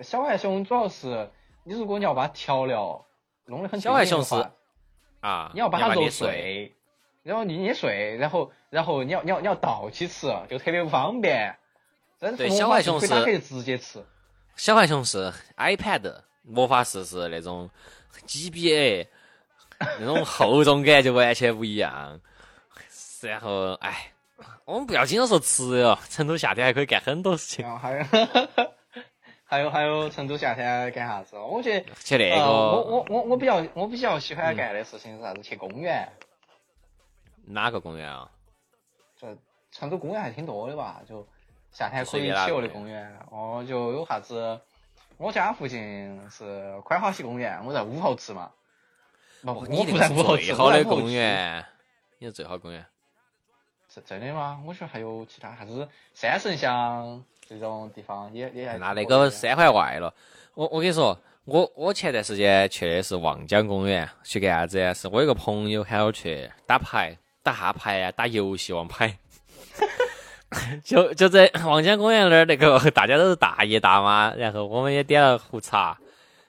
[0.04, 1.32] 小浣熊主要是
[1.64, 3.04] 你如果你要把调料
[3.46, 4.36] 弄得很小浣熊是
[5.22, 6.77] 啊，你要把它揉碎，
[7.28, 11.58] 然后你捏碎，然后然后你要你要你要倒起吃，就特别不方便。
[12.20, 14.02] 但是对小浣熊是可以直接吃。
[14.56, 17.70] 小浣熊是 iPad，魔法师是那种
[18.26, 19.08] GBA，
[20.00, 22.22] 那种厚重感就完全不一样。
[23.22, 24.14] 然后，哎，
[24.64, 27.66] 我们不要经常说吃哟，成都夏天还可以干很多事情。
[27.66, 28.06] 然后还有
[29.44, 31.36] 还有还有成都夏天干啥子？
[31.38, 35.42] 我觉得去那个，呃我我我我比较我比较喜欢干的事情是啥子？
[35.42, 36.10] 去公园。
[37.48, 38.30] 哪个公园啊？
[39.20, 39.36] 这
[39.72, 41.02] 成都公园还挺多的吧？
[41.08, 41.28] 就
[41.72, 44.60] 夏天可随以去游的公园，哦，就有啥子？
[45.18, 48.52] 我家附近是宽华西公园，我在武侯池嘛。
[49.42, 51.10] 不，我你不在武侯池，最好的公。
[51.10, 51.66] 园，
[52.20, 52.86] 你是最好公园。
[53.90, 54.62] 是真的吗？
[54.66, 60.14] 我觉得还有其他啥子三圣乡这种地方也也还那那个三环外了。
[60.54, 64.94] 我我跟你说，我我前段时间去的是望江公园，去干啥子？
[64.94, 69.18] 是我有个朋友喊我去打牌，打哈牌啊，打游戏王牌。
[70.84, 75.98] 就就在望江公园那儿，那个大家都是大爷大妈，然后我们也点了壶茶，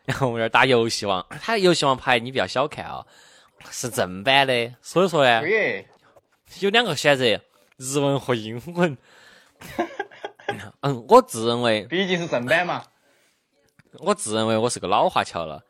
[0.05, 1.25] 然后我们那儿打游戏王。
[1.41, 3.07] 他游戏王牌你不要小看哦，
[3.71, 5.41] 是正版的，所以说呢，
[6.59, 7.25] 有两个选择，
[7.77, 8.99] 日文和英文。
[10.81, 12.83] 嗯，我自认为，毕竟是正版嘛。
[13.99, 15.63] 我自认为我是个老华侨了，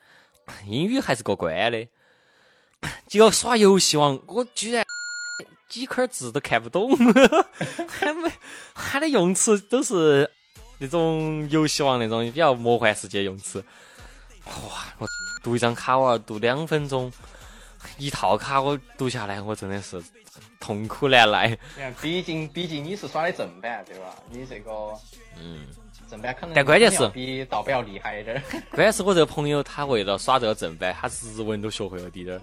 [0.67, 1.87] 英语还是过关的。
[3.07, 4.85] 结果耍游戏王，我居然
[5.69, 6.97] 几块字都看不懂，
[7.87, 8.31] 还没
[8.75, 10.29] 他的用词都是
[10.79, 13.63] 那种游戏王那种比较魔幻世界用词。
[14.47, 15.07] 哇，我
[15.43, 17.13] 读一张卡我要读两分钟，
[17.99, 20.03] 一套卡我读下来，我真的是
[20.59, 21.59] 痛苦难耐。
[22.01, 24.15] 毕竟毕竟你是耍的正版，对吧？
[24.31, 24.71] 你这个
[25.39, 25.67] 嗯，
[26.11, 28.43] 正版可能但关键是比盗版要厉害一点儿。
[28.73, 32.41] 关键是我这个朋友，他为了耍这个正版，他日文都学会了滴点儿，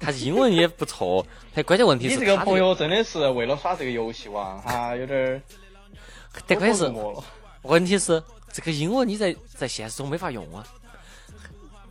[0.00, 1.26] 他英文也不错。
[1.54, 5.42] 他关键问题是他你这个朋，友真的是为了耍这个游戏王， 哈，有点儿
[6.46, 6.92] 但关键是。
[7.62, 10.66] 问题是这个英文你在在现实中没法用啊。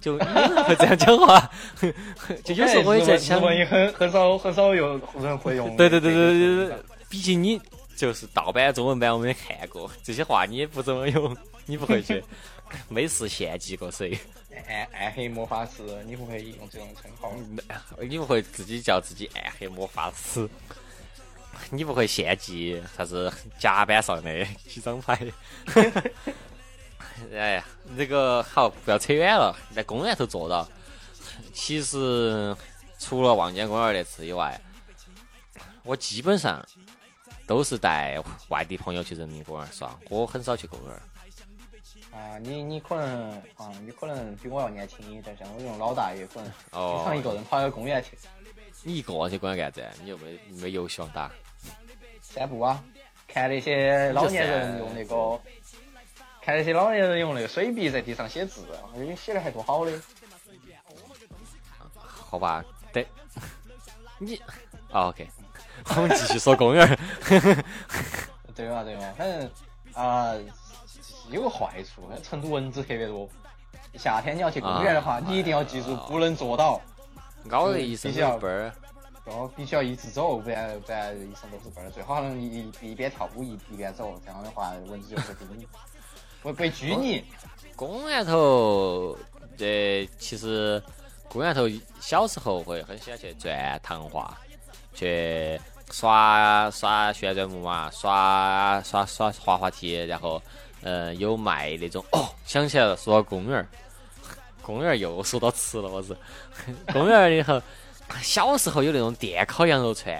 [0.01, 1.49] 就这样讲话，
[2.43, 5.73] 就有时候我也在想日，文也很很少很少有人会用。
[5.77, 6.77] 对对对对对对，
[7.09, 7.57] 毕竟你
[7.95, 11.33] 就是盗版中文版我们也看过，这些话你也不怎么用，
[11.65, 12.21] 你不会去
[12.89, 14.19] 没事献祭过谁，
[14.67, 17.33] 暗暗黑魔法师，你不会用这种称号？
[18.01, 20.47] 你不会自己叫自己暗黑魔法师，
[21.71, 25.19] 你不会献祭啥子甲板上的 几张牌。
[27.31, 27.65] 哎呀，
[27.97, 30.67] 这个好，不要扯远了，在公园头坐到。
[31.53, 32.55] 其实
[32.99, 34.59] 除了望江公园那次以外，
[35.83, 36.63] 我基本上
[37.45, 41.01] 都是带外地朋友去人民公园耍，我很少去公园。
[42.13, 48.17] 啊，你你可能啊，你可能比我要年轻一点，像我这种老大爷，可能哦经常一个人跑到公园去
[48.83, 50.01] 你一个人去公园干啥子？
[50.03, 51.31] 你又没没游戏王打？
[52.21, 52.83] 散步啊，
[53.27, 55.39] 看那些老年人用那个，
[56.41, 59.91] 看那些老年人用那个水笔在地上写字，哎，写的还多好的。
[62.05, 63.07] 好吧，对，
[64.17, 64.35] 你、
[64.91, 65.27] 哦、OK，
[65.95, 66.87] 我们继续说公园。
[68.55, 69.51] 对嘛对嘛，反正
[69.93, 70.33] 啊、
[71.29, 73.27] 有个坏处，成都蚊子特别多。
[73.95, 76.81] 夏天你要去公园的话，啊你一定要记住不能坐倒，
[77.51, 78.73] 咬了一身必须要背儿，
[79.25, 81.91] 哦，必须要一直走，不然不然一身都是味儿。
[81.91, 85.67] 最好能一一一边跳舞一一边走，这样的话蚊子就会叮你
[86.41, 87.23] 会被拘泥。
[87.75, 89.17] 公园头，
[89.57, 90.81] 这其实
[91.27, 91.63] 公园头
[91.99, 94.37] 小时候会很喜欢去转糖化，
[94.93, 95.59] 去
[95.91, 100.41] 耍耍旋转木马，耍耍耍滑滑梯，然后
[100.83, 103.67] 呃有卖那种哦，想起来了，说到公园儿，
[104.61, 106.15] 公园儿又说到吃了，我是
[106.93, 107.61] 公园儿里头，
[108.21, 110.19] 小时候有那种电烤羊肉串，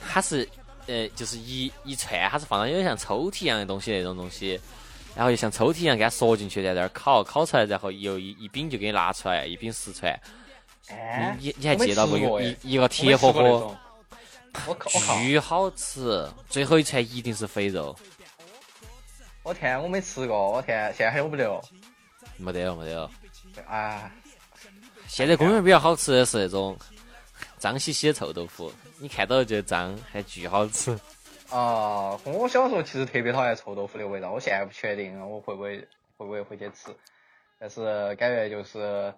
[0.00, 0.48] 它是
[0.86, 4.60] 呃就是一一串，它是放到有点像抽屉一样的东西那种东西。
[5.14, 10.12] 然后就像抽屉一样给它缩进去，在那儿烤，烤出来，然后又一一饼就给你拿出来，一饼十串。
[10.90, 12.16] 哎，你你还记得不？
[12.16, 13.76] 一哎一个铁盒盒！
[15.20, 16.24] 巨好吃。
[16.48, 17.96] 最后一串一定是肥肉，
[19.48, 21.58] 我天，我没吃过，我天，现在还有不得哦？
[22.36, 23.10] 没得了，没得了。
[23.66, 24.12] 啊，
[25.06, 26.76] 现在公园比较好吃的是那种
[27.56, 30.92] 脏兮兮的臭豆腐，你看到就脏，还巨好吃。
[31.48, 35.78] 啊，我小时候其实特别讨厌臭豆腐的味道，我现在不确定我会不会
[36.18, 36.94] 会不会回去吃，
[37.58, 39.14] 但是感觉就是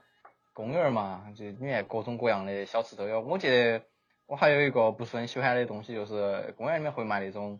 [0.52, 3.20] 公园儿嘛，就里面各种各样的小吃都有。
[3.20, 3.82] 我记得
[4.26, 7.58] 我还有一个不是很喜欢的东西，就是公园里面会卖那种，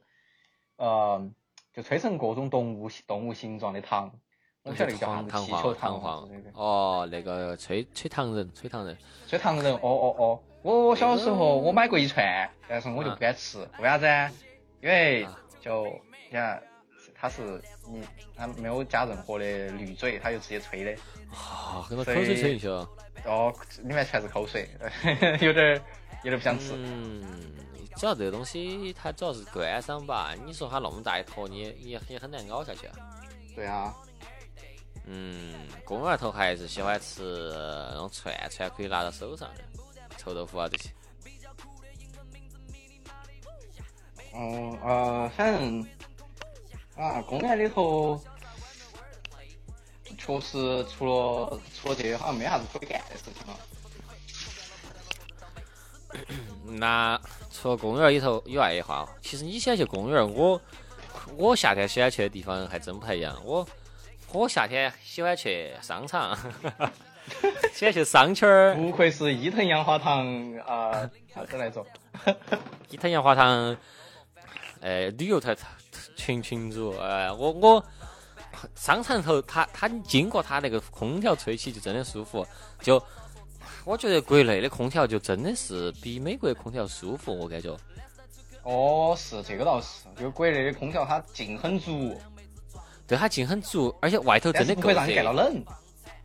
[0.77, 1.29] 呃，
[1.75, 4.11] 就吹成各种动物动物形状的糖，
[4.63, 6.29] 我不晓得那个叫啥子，气球糖糖黄。
[6.55, 8.97] 哦，那个吹吹糖人，吹糖人。
[9.27, 14.31] 吹糖人，哦哦哦，我我小时候我买过一串，但是我就不敢吃，为啥子啊？
[14.83, 15.85] 因为啊就
[16.29, 16.63] 你看
[17.15, 18.03] 它是你
[18.35, 20.93] 它没有加任何的滤嘴，它就直接吹的，
[21.31, 22.89] 啊，很多口水吹进去了。
[23.27, 24.69] 哦，里面全是口水，
[25.41, 25.75] 有点儿
[26.25, 26.73] 有点儿不想吃。
[26.75, 27.23] 嗯，
[27.97, 30.35] 主要这个东西它主要是观赏吧。
[30.47, 32.97] 你说它那么大一坨，你也也也很难咬下去啊。
[33.55, 33.95] 对啊，
[35.05, 37.51] 嗯，公园头还是喜欢吃
[37.91, 39.65] 那种串串，可以拿到手上的
[40.17, 40.91] 臭豆腐啊这些。
[44.33, 45.87] 嗯呃，反正
[46.97, 48.23] 啊，公园里头
[50.17, 53.59] 确实除了除了这些，好像没啥子可以干的事情了。
[56.77, 57.21] 那
[57.53, 60.61] 除了公园里头以外的话，其实你喜欢去公园，我
[61.37, 63.37] 我夏天喜欢去的地方还真不太一样。
[63.45, 63.67] 我
[64.33, 66.37] 我夏天喜欢去商场，
[67.75, 68.75] 喜欢去商圈儿。
[68.75, 70.27] 不愧是伊藤洋华堂
[70.67, 71.85] 啊，啥子来着？
[72.91, 73.77] 伊藤洋华堂，
[74.81, 75.57] 哎，旅游团
[76.17, 77.85] 群群主，哎，我我
[78.75, 82.47] 商场头，他他经过他那个空调吹起就真的舒服，
[82.81, 83.03] 就
[83.91, 87.77] 我觉得国内的空调就真的是比美国的空调舒服，我感觉。
[88.63, 92.17] 哦，是这个倒是，就国内的空调它劲很足，
[93.05, 95.43] 对，它劲很足，而且外头真的够热让你感到热。
[95.43, 95.65] 冷。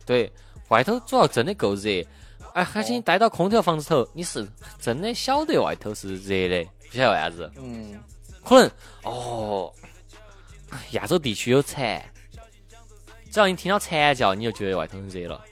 [0.04, 0.32] 对，
[0.68, 2.06] 外头主要真的够热，
[2.54, 4.46] 哎，而且你待到空调房子头，你是
[4.78, 7.50] 真的晓得外头是热的，不晓得为啥子？
[7.56, 8.00] 嗯，
[8.44, 8.70] 可能
[9.02, 9.74] 哦，
[10.92, 12.00] 亚洲地区有蝉，
[13.28, 15.44] 只要你听到蝉叫，你就觉得外头很热了。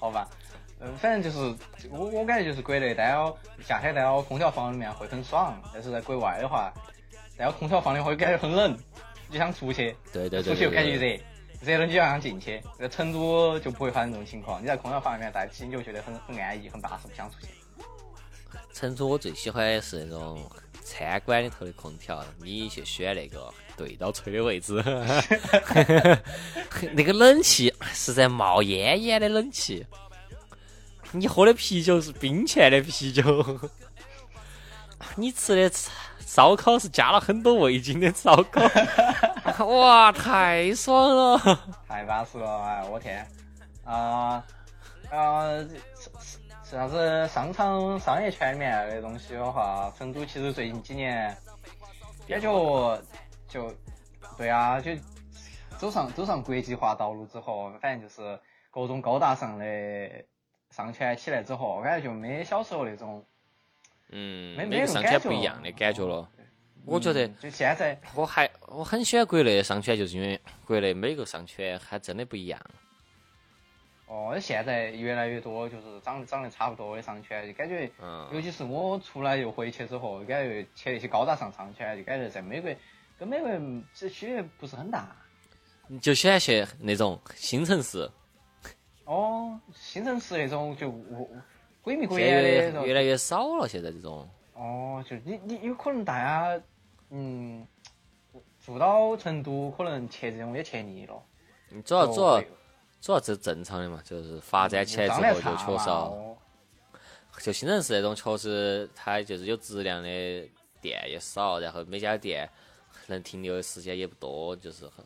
[0.00, 0.26] 好吧，
[0.80, 1.54] 嗯，反正就是
[1.90, 6.72] 我我感觉就是国内待到夏天待到空调房里面会很爽，但是在国外的话，
[7.36, 8.74] 待到空调房里会感觉很冷，
[9.30, 11.20] 就想出去，对对对出去又感觉热，
[11.60, 12.62] 热了你就想进去。
[12.78, 17.48] 在成都就不会发生这种情况，你在空调房里面待起，你就觉得很很安逸，很巴适，不想出去。
[18.72, 20.50] 成都我最喜欢的是那种
[20.90, 24.82] 餐馆里头的空调，你去选那个对到吹的位置，
[26.92, 29.86] 那个冷气是在冒烟烟的冷气，
[31.12, 33.60] 你喝的啤酒是冰泉的啤酒，
[35.14, 35.70] 你吃的
[36.26, 41.60] 烧烤是加了很多味精的烧烤， 哇，太爽了！
[41.88, 43.26] 太巴适了，哎，我天，
[43.84, 44.42] 啊、
[45.10, 45.44] 啊、
[46.70, 51.36] 啥子商场商业圈里面的东西的话，成都其实最近几年
[52.28, 53.02] 感觉
[53.48, 53.74] 就
[54.38, 54.92] 对啊，就
[55.78, 58.38] 走上走上国际化道路之后，反正就是
[58.70, 59.64] 各种高大上的
[60.70, 63.26] 商圈起来之后，我感觉就没小时候那种
[64.10, 66.30] 嗯，没每个商圈不一样的感觉了。
[66.86, 72.60] 我觉得嗯就现在我还我很喜欢国内的商圈，就是因为国内每个商圈还真的不一样。
[74.10, 77.88] 哦，现在越来越多就是长长得差不多的商圈，就感觉。
[78.02, 82.74] 嗯，尤其是我出来又回去之后，感觉去那些高大上商圈，就感觉在美国
[83.16, 83.48] 跟美国
[83.94, 85.14] 这区别不是很大。
[85.86, 88.10] 你就喜欢去那种新城市，
[89.04, 91.28] 哦，新城市那种就我
[91.80, 92.82] 鬼迷鬼眼的那种。
[92.82, 93.68] 越越来越少了。
[93.68, 96.60] 现在这种，哦，就你你有可能大家
[97.10, 97.64] 嗯
[98.66, 101.22] 住到成都，可能去这种也去腻了。
[101.68, 102.48] 你主要主要就
[103.00, 106.36] 主要这正常的嘛，就是发展起来之后就确实，哦
[107.40, 110.08] 就新城市那种确实它就是有质量的
[110.82, 112.46] 店也少，然后每家店
[113.06, 115.04] 能停留的时间也不多，就是很。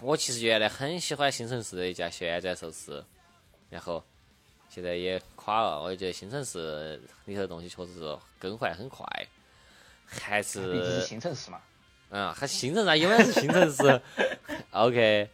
[0.00, 3.04] 我其实原来很喜欢新城市的一家旋转寿司，
[3.68, 4.02] 然后
[4.70, 5.82] 现在也垮了。
[5.82, 9.04] 我就觉得新城市里头的东西确实是更换很快，
[10.06, 11.60] 还毕竟是是新城市嘛。
[12.10, 14.00] 嗯，还新城市啊，永远是新城市。
[14.70, 15.30] OK，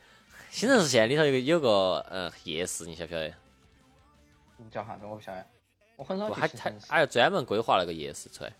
[0.55, 3.35] 新城市现在里头有个有个嗯夜市，你晓不晓得？
[4.57, 5.05] 你叫啥子？
[5.05, 5.45] 我不晓得，
[5.97, 6.87] 我很少去新城市。
[6.89, 8.53] 还要专门规划了个夜市出来，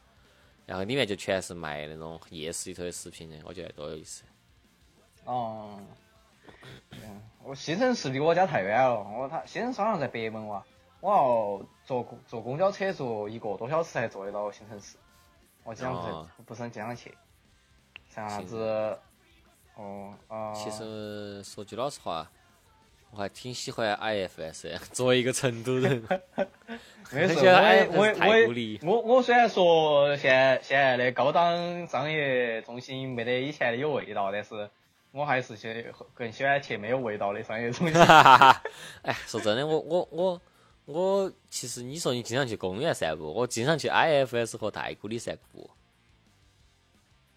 [0.67, 4.25] 然后里面就全是卖那种夜市里头的食品的，我觉得多有意思。
[5.25, 5.79] 哦，
[6.91, 10.65] 嗯，我新城市离我家太远了，我他新城市好像在北门哇，
[10.99, 14.97] 我要坐公坐公交车坐一个多小时才坐得到新城市，
[15.63, 17.17] 我经常不不是很经常去。
[18.11, 18.99] 像啥行子？
[19.77, 22.31] 哦啊，其实说句老实话，
[23.11, 24.79] 我还挺喜欢 IFS 的。
[24.93, 26.03] 作为一个成都人，
[27.13, 34.69] 没事，觉得我也太我也我我虽然说现在现在的高档商业中心没得以前的有味道，但是
[35.11, 38.01] 我还是去更喜欢去没有味道的商业中心。
[38.01, 40.41] 哎，说真的，我我我
[40.87, 45.69] 我，其实你说你经常去公园散步，我经常去 IFS 和太古里散步。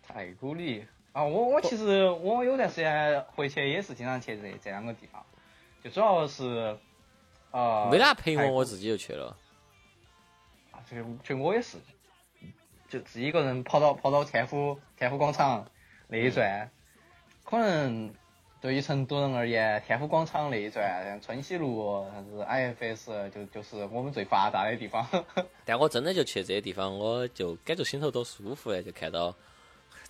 [0.01, 0.85] 太古里
[1.17, 5.25] 啊，我我其实我有段时间回去也是经常去这这两个地方，
[5.83, 6.77] 就主要是
[7.49, 9.35] 呃，没哪陪我，我自己就去了。
[10.69, 11.79] 啊，这个其实我也是，
[12.87, 15.65] 就自己一个人跑到跑到天府天府广场
[16.07, 16.69] 那一转，
[17.43, 18.13] 可能
[18.61, 25.03] 对于成都人而言，天府广场那一转，像春熙路、啥子 IFS，就就是我们最发达的地方。
[25.65, 29.33] 但我真的就去这些地方，我就感觉心头多舒服嘞，就看到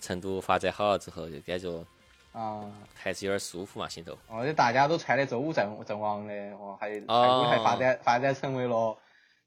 [0.00, 1.86] 成都发展好了之后，就感觉
[2.32, 4.12] 啊，还是有点舒服嘛，心头。
[4.28, 8.96] 哦，这大家都穿的周武阵阵亡的，哦，还太哦古还发展发展成为了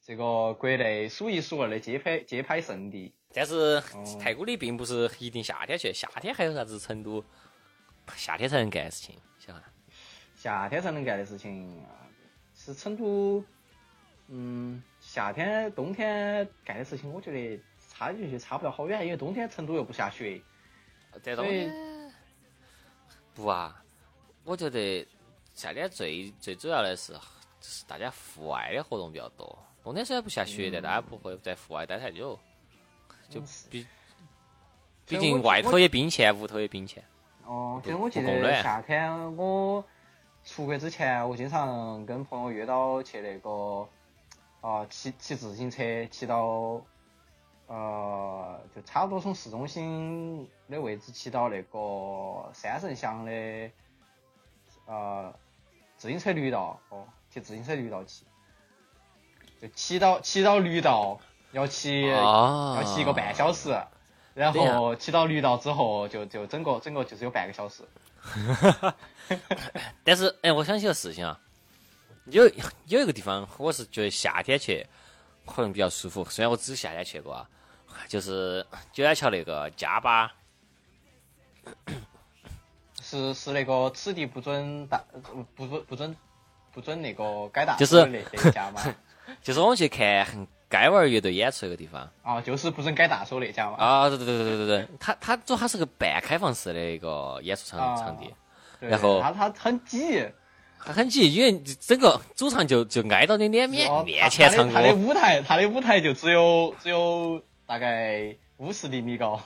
[0.06, 3.14] 这个国内数一数二的街拍街拍圣地。
[3.34, 7.24] 但是哦太古里并不是一定夏天去，夏天还有啥子成都
[8.16, 9.66] 夏天才能干的事情，晓得吧？
[10.36, 12.02] 夏天才能干的事情，啊
[12.54, 13.44] 是成都，
[14.28, 17.64] 嗯，夏天、冬天干的事情，我觉得
[18.02, 20.42] 差距就差不了好远，因为冬天成都又不下雪。
[21.22, 22.12] 在所以冬天
[23.36, 23.80] 不啊，
[24.44, 25.08] 我觉得
[25.54, 27.20] 夏天最最主要的是就
[27.60, 29.56] 是大家户外的活动比较多。
[29.84, 32.40] 冬天虽然不下雪，但大家不会在户外待太久，
[33.30, 33.40] 就
[33.70, 33.86] 比
[35.06, 37.04] 毕竟外头也冰钱，屋头也冰钱。
[37.46, 39.86] 哦，其实我记得夏天我
[40.44, 43.88] 出国之前，我经常跟朋友约到去那个
[44.62, 46.82] 啊骑骑自行车骑到
[47.74, 53.32] 呃就差不多从市中心的位置骑到那个三圣乡的
[54.86, 55.34] 呃
[55.96, 58.26] 自行车绿道哦，骑自行车绿道骑，
[59.62, 61.18] 就骑到骑到绿道
[61.54, 63.74] 要骑啊，要骑一个半小时，
[64.34, 67.84] 然后骑到绿道之后就就整个整个就是有半个小时。
[70.04, 71.40] 但是，哎，我想起个事情啊，
[72.26, 72.46] 有
[72.86, 74.86] 有一个地方，我是觉得夏天去
[75.46, 76.26] 可能比较舒服。
[76.26, 77.50] 虽然我只是夏天去过啊，
[78.08, 80.32] 就是九眼桥那个加巴，
[83.02, 85.04] 是是那个此地不准大
[85.56, 86.16] 不准不准
[86.72, 88.82] 不准那个改大就是那家嘛？
[89.42, 92.10] 就是我们去看盖瓦尔乐队演出那个地方。
[92.22, 93.78] 啊，就是不准改大手那家嘛？
[93.78, 94.78] 啊，对对对对对对。
[94.80, 98.34] 对，它它主要它是个半开放式的一个演出场啊场地，
[98.80, 100.26] 然后他他很挤，
[100.84, 107.42] 它很挤，因为整个主场就就挨到你脸面哦面前唱他的他的，舞台他的舞台就只有只有
[107.72, 109.40] 大概五十厘米高。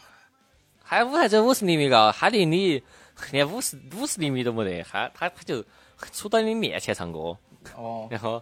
[0.83, 2.81] 它舞台只有五十厘米高，它离你
[3.31, 5.63] 连五十五十厘米都没得，它它它就
[6.11, 7.37] 杵到你面前唱歌。
[7.77, 8.41] 哦，然后，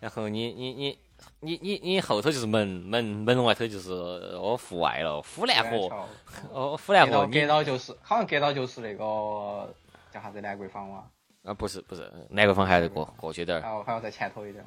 [0.00, 0.98] 然后你你你
[1.40, 6.06] 你你你后头就是门门门外头就是哦户外了，呼兰河
[6.52, 9.74] 哦呼兰河，隔到就是好像隔到就是那个
[10.12, 11.04] 叫啥子兰桂坊嘛，
[11.42, 14.62] 啊不是不是南桂坊还得过过去点儿，然后还要在前头一点。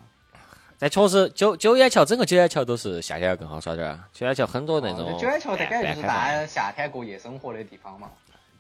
[0.78, 8.12] 但确实九九眼桥整个九眼桥都是夏天要更好耍点儿，九眼桥很多那种哦九眼桥它感觉就是大家夏天过夜生活的地方嘛。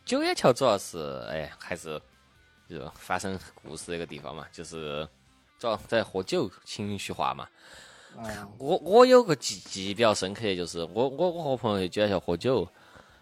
[0.06, 2.02] 九眼桥主要是哎还是
[2.70, 5.08] 就发生故事那个地方嘛，就是
[5.60, 7.48] 主要在喝酒情绪化嘛。
[8.18, 12.66] 嗯，我我有个记记忆比较深刻的就是我我我和朋友去九眼桥喝酒，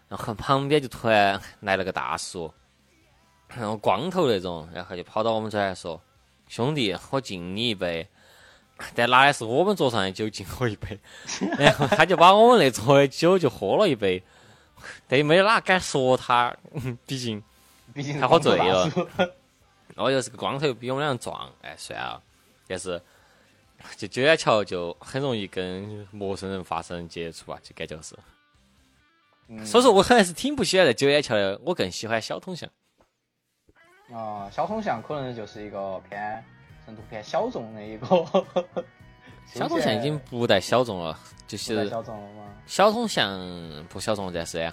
[0.08, 2.52] 然后旁边就突然来了个大叔，
[3.48, 6.00] 然后光头那种，然后就跑到我们这儿来说
[6.46, 8.06] ：“兄弟，我敬你一杯。”
[8.94, 10.98] 但拿的是我们桌上的酒敬我一杯，
[11.58, 14.22] 然后他就把我们那桌的酒就喝了一杯，
[15.08, 16.54] 但也没哪敢说他，
[17.06, 17.42] 毕竟
[17.92, 19.30] 毕竟他喝醉了光头大叔
[19.96, 22.20] 哦又是个光头，比我们俩壮，哎，算了。
[22.66, 23.00] 但是
[23.96, 28.16] 就九眼桥就很容易跟陌生人发生接触吧，就感觉是。
[29.46, 32.68] 嗯所以说我还是挺不喜欢在九眼桥的，我更喜欢小通巷。
[34.10, 36.42] 啊，小通巷可能就是一个偏
[36.84, 38.06] 成都偏小众的一个。
[39.46, 43.38] 小通巷已经不带小众了，就是小众了吗，小众巷
[43.88, 44.72] 不小众，但是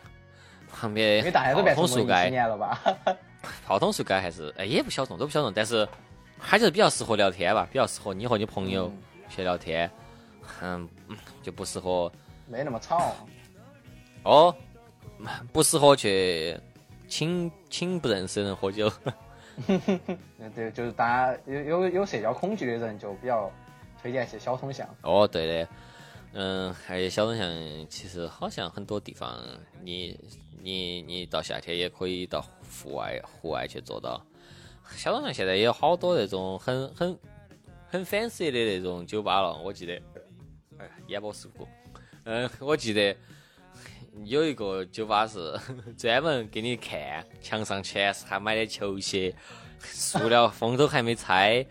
[0.71, 2.81] 旁边因为大家都变成炮筒树街，文艺青年了吧？
[3.65, 5.87] 炮筒树街还是哎也不小众，都不小众，但是
[6.39, 8.97] 它就是比较适合聊天吧，比较适合你和你朋友嗯
[9.29, 9.91] 去聊天，
[10.61, 10.87] 嗯，
[11.43, 12.11] 就不适合
[12.47, 13.13] 没那么吵。
[14.23, 14.55] 哦，
[15.51, 16.57] 不适合去
[17.07, 18.91] 请请不认识的人喝酒。
[19.67, 23.51] 对 对，就是大家有有有社交恐惧的人，就比较
[24.01, 24.87] 推荐去小通巷。
[25.01, 25.69] 哦，对的，
[26.33, 27.47] 嗯，还有小通巷
[27.89, 29.37] 其实好像很多地方，
[29.83, 30.19] 你
[30.61, 34.21] 你你到夏天也可以到户外户外去做到。
[34.95, 37.17] 小东巷现在也有好多那种很很
[37.87, 40.01] 很 fancy 的那种酒吧了，我记得，
[40.77, 41.67] 哎，演播事故，
[42.25, 43.15] 嗯，我记得
[44.25, 45.57] 有一个酒吧是
[45.97, 49.33] 专门给你看，墙上全是他买的球鞋，
[49.79, 51.65] 塑料封都还没拆，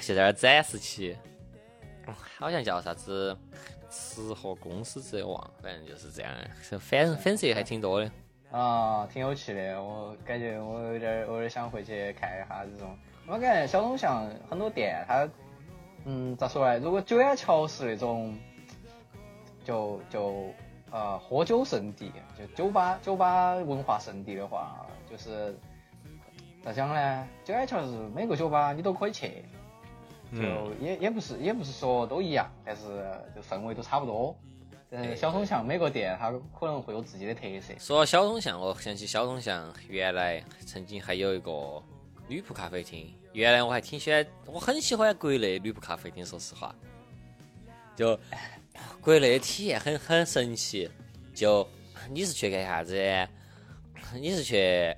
[0.00, 1.16] 就在那儿展示起。
[2.38, 3.36] 好像叫啥子
[3.90, 6.32] 吃货公司之类，我忘了，反正就是这样，
[6.80, 8.10] 粉粉丝还挺多的。
[8.50, 12.96] 啊，挺有趣的，我感觉我有点，我有点想回去看一下这种。
[13.26, 15.28] 我感觉小东巷很多店，它，
[16.06, 16.78] 嗯，咋说呢？
[16.78, 18.38] 如果九眼桥是那种，
[19.66, 20.46] 就就
[20.90, 25.56] 呃喝酒圣地，就酒吧酒吧文化圣地的话，就是
[26.64, 27.28] 咋讲呢？
[27.44, 29.44] 九眼桥是每个酒吧你都可以去，
[30.32, 34.36] 就嗯也也不是也不是说都一样，但是就氛围都差不多。
[34.90, 37.74] 但是小通巷每个店它可能会有自己的特色。
[37.78, 41.82] 说到小东巷，我想起小东巷原来曾经还有一个
[42.26, 46.74] 女仆咖啡厅，原来我还挺喜欢，我很喜欢国内女仆咖啡厅，说实话，
[47.94, 48.18] 就
[49.00, 50.88] 国内的体验很很神奇。
[51.34, 51.66] 就
[52.10, 52.96] 你是去干啥子？
[54.20, 54.96] 你是去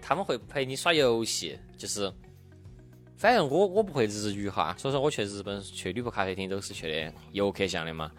[0.00, 2.10] 他们会陪你耍游戏，就是
[3.16, 8.10] 反正我我不会日语哈，所以说我去日本去旅部咖啡厅都是去的游客向的嘛，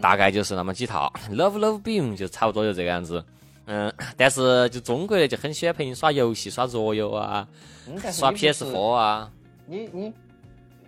[0.00, 3.24] 大概就是那么几套， Love Love Beam 就差不多就这个样子。
[3.66, 7.46] 嗯，但是就中国的就很喜欢陪你耍游戏，耍桌游啊，
[8.10, 9.32] 耍你不是 PS4 啊，
[9.66, 10.12] 你你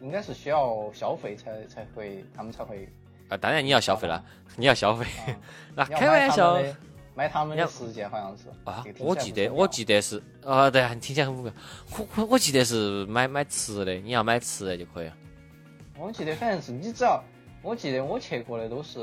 [0.00, 2.88] 应该是需要消费才才会，他们才会。
[3.32, 4.22] 啊，当然你要消费了，
[4.56, 5.06] 你要消费。
[5.74, 6.76] 那开玩笑买他们，的
[7.14, 11.52] 买他们的十件好像是啊我记得我记得是啊，对，听起来很无聊。
[11.96, 15.10] 我我我记得是买买吃的，你要买吃的就可以。
[15.98, 17.22] 我记得反正是你只要，
[17.62, 18.98] 我记得我去过的都是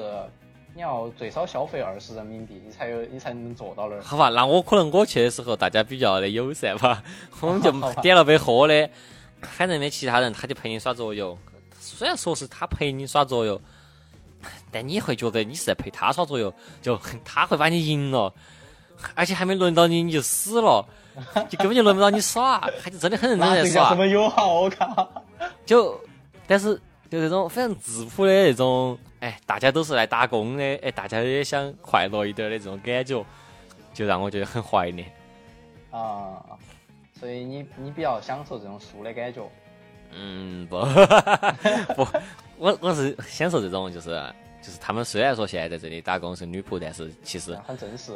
[0.76, 4.02] 你要最少消费二十人民币，你才有你才能坐到那儿。
[4.02, 7.02] 好吧，那我可能我去的时候大家比较的友善吧，
[7.42, 7.72] 我们就
[8.02, 8.90] 点了杯喝的，
[9.42, 11.38] 反正没其他人，他就陪你耍桌游。
[11.80, 13.60] 虽然说是他陪你耍桌游，
[14.72, 18.34] 但你会觉得你是在陪他耍桌游，就他会把你赢了，
[19.16, 20.86] 而且还没轮到你你就死了，
[21.50, 23.96] 就根本就轮不到你耍，他就真的很认真在耍什。
[23.96, 24.62] 么友好？
[24.62, 25.24] 我靠！
[25.66, 26.00] 就
[26.48, 26.76] 但是
[27.10, 33.26] 就那种非常质朴的那种，哎，大家都是来打工的，哎，大家也想快乐一点的这种感觉，
[33.94, 35.12] 就让我觉得很怀念。
[35.92, 36.38] 啊，
[37.20, 39.42] 所以你你比较享受这种输的感觉。
[40.12, 40.80] 嗯，不
[41.96, 42.08] 不，
[42.58, 44.10] 我我是享受这种，就是
[44.62, 48.14] 就是他们虽然说现在在这里打工是女仆，但是其实很正式。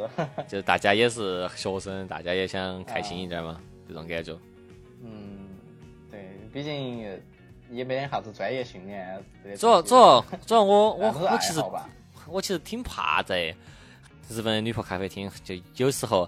[0.48, 4.36] 就是大家也是学生，大家也想开心一点嘛，这种感觉。
[5.02, 5.48] 嗯，
[6.10, 7.06] 对，毕竟
[7.70, 9.24] 也没啥子专业训练。
[9.58, 11.62] 主要主要主要我 我我其实。
[12.26, 13.54] 我其实挺怕在
[14.30, 16.26] 日本的女仆咖啡厅，就有时候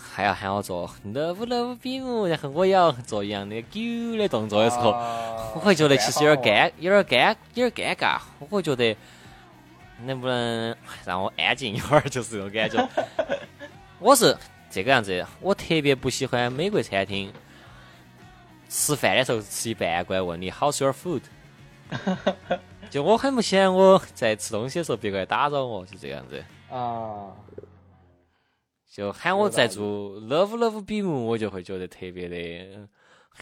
[0.00, 8.20] 还要喊我做 love love 比姆，然后我也要做一样的狗的动作的时候，啊我会觉得其实有点尴，有点尴，有点尴尬。
[8.38, 8.96] 我会觉得
[10.04, 10.74] 能不能
[11.04, 12.88] 让我安静一会儿，就是这种感觉。
[13.98, 14.36] 我是
[14.70, 17.32] 这个样子，我特别不喜欢美国餐厅
[18.68, 21.22] 吃饭的时候吃一半过来问你 How's your food？
[22.90, 26.42] 就我很不喜欢我在吃东西的时候别个来打扰我，就这样子。
[26.70, 27.32] 啊，
[28.98, 32.88] 就喊我在做 love love 比目，我就会觉得特别的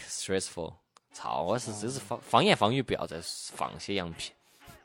[0.00, 0.74] stressful。
[1.12, 4.34] 操，我是这是方方言方语，不要再放些羊皮。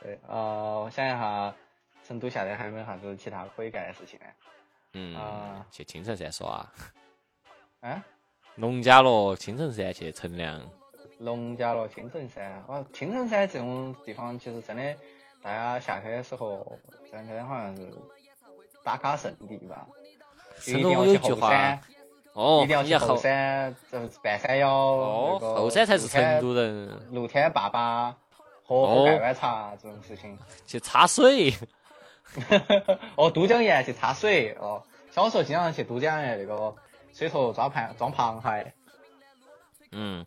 [0.00, 1.54] 对，呃，我想一下，
[2.02, 4.26] 成都下来还有没有啥子其他可以干的事情呢？
[4.94, 6.66] 嗯啊，去青城山耍，
[7.80, 8.02] 啊，
[8.56, 10.58] 农家乐、青城山去乘凉。
[11.18, 14.96] 农家乐、青城山，哇，青城山这种地方其实真的，
[15.42, 16.66] 大家夏天的时候，
[17.04, 17.92] 这两天好像是
[18.82, 19.86] 打卡圣地吧。
[20.62, 21.82] 就一定要成都有一句去后山话，
[22.34, 24.70] 哦一定要，去后山，就是半山腰。
[24.70, 28.14] 哦，那个后山才是成都人，露天坝坝
[28.64, 30.38] 喝哦喝盖碗茶这种事情。
[30.66, 31.54] 去插水。
[33.16, 36.74] 哦，都江堰去插水哦，小时候经常去都江堰那个
[37.12, 38.72] 水头抓螃装螃蟹。
[39.92, 40.24] 嗯，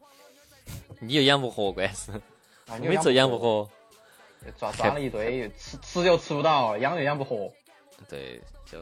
[0.99, 2.11] 你又养不活，关键是
[2.69, 3.69] 啊每次养不，活。
[4.57, 7.49] 抓抓了一堆，吃吃又吃不到，养又养不活。
[8.09, 8.79] 对，就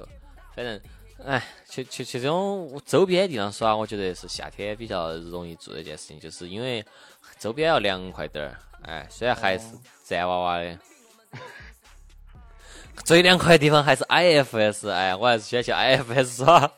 [0.55, 0.81] 反正，
[1.25, 6.83] 哎，去去去这种周边地方耍，我觉得是夏天比较容易做的一件事情，就是因为
[7.39, 8.57] 周边要凉快点儿。
[8.83, 9.65] 哎，虽然还是
[10.03, 10.77] 站娃娃的，
[13.05, 14.89] 最凉快的地方还是 IFS。
[14.89, 16.71] 哎，我还是喜欢去 IFS 耍。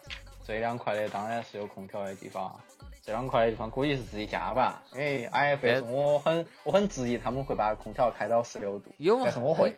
[0.44, 2.60] 最凉快的当然是有空调的地方，
[3.04, 4.82] 最凉快的地方估计是自己家吧。
[4.93, 9.76] 因为 IFS 我很我很质疑他们会把空调开到十六度，有吗但是我会。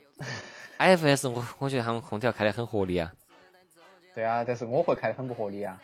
[0.78, 3.12] IFS 我我觉得他们空调开得很合理啊。
[4.14, 5.82] 对啊，但是我会开得很不合理啊。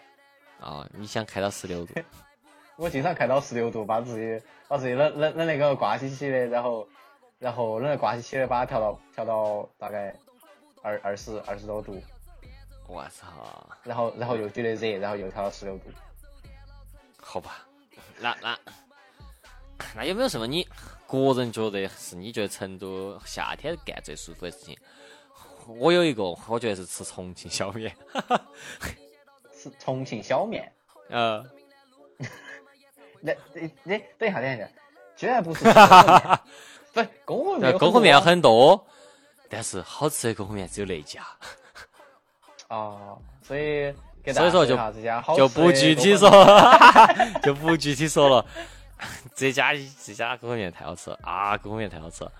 [0.59, 1.95] 哦，你想开到十六度？
[2.77, 6.87] 我经常开到十六度，把自己把自己冷冷冷那个挂起起的，然后
[7.39, 10.15] 然后冷得挂起起的，把它调到调到大概
[10.83, 11.99] 二二十二十多度，
[12.87, 13.27] 我操！
[13.83, 15.89] 然后然后又觉得热，然后又调到十六度。
[17.21, 17.65] 好吧，
[18.19, 18.59] 那那
[19.95, 20.67] 那有没有什么你
[21.07, 24.77] 个人觉得是你觉得成都夏天干最舒服的事情？
[25.67, 27.95] 我有一个，我觉得是吃重庆小面。
[29.53, 30.73] 吃重庆小面，
[31.09, 31.45] 呃，
[33.19, 34.67] 那那那等一下等一下，
[35.15, 36.39] 居然不是公和面，
[36.91, 38.87] 不是公和面公和面很多，
[39.47, 41.23] 但是好吃的公和面只有那家，
[42.69, 43.93] 啊，所以给
[44.33, 44.77] 所以说就
[45.35, 46.29] 就不具体说
[47.41, 48.45] 就不具体说了。
[49.33, 51.57] 这家这家公和面太好吃了啊！
[51.57, 52.31] 公和面太好吃了，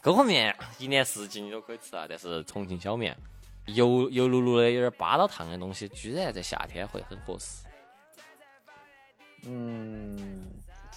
[0.00, 3.16] 公和面一年四季你都可以吃啊，但是重庆小面
[3.66, 7.66] 油油漉漉的有点巴到烫的东西，居然在夏天会很合适。
[9.46, 10.46] 嗯，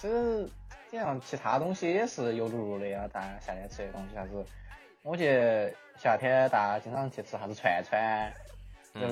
[0.00, 0.48] 这
[0.92, 4.46] 这样其他东西也是油漉漉的呀，大家夏天吃的东西啥子？
[5.02, 8.32] 我觉得夏天大家经常去吃啥子串串，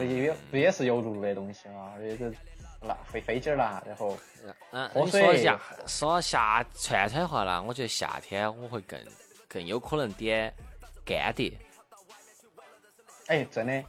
[0.04, 1.92] 也不也是油噜噜的东西嘛？
[1.96, 2.34] 而且是
[2.82, 4.16] 辣飞飞机儿辣，然后
[4.70, 8.98] 嗯，喝你说水夏说夏串串的话呢，我觉得夏天我会更
[9.48, 10.52] 更有可能点
[11.04, 11.52] 干碟，
[13.26, 13.84] 哎，真的，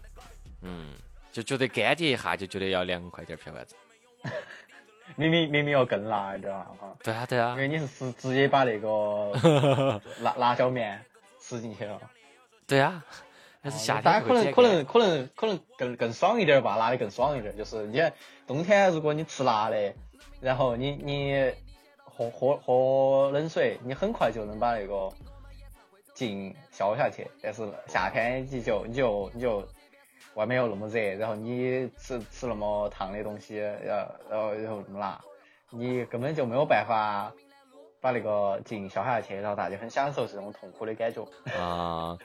[0.61, 0.93] 嗯，
[1.31, 3.71] 就觉得干碟一下就觉得要凉快点儿，晓得吧？
[5.15, 6.77] 明明明明要更辣，你知道吗？
[6.81, 11.03] 哈，对啊，对啊因，为你是直直接把那个辣辣椒面
[11.39, 11.99] 吃进去了。
[12.65, 13.03] 对啊，
[14.03, 17.57] 但可能可能可能可能更更爽一点儿吧，辣的更爽一点儿。
[17.57, 18.13] 就是你看
[18.45, 19.93] 冬天如果你吃辣的，
[20.41, 21.51] 然后你你
[22.03, 25.09] 喝喝喝冷水，你很快就能把那个
[26.13, 27.27] 劲消下去。
[27.41, 29.67] 但是夏天你就你就你就
[30.35, 35.19] 外面又那么热，然后你吃吃那么烫的东西，然后然后然后那么辣，
[35.71, 37.33] 你根本就没有办法
[37.99, 41.23] 把那个劲消下去，然后大家很享受这种痛苦的感觉。
[41.59, 42.17] 啊，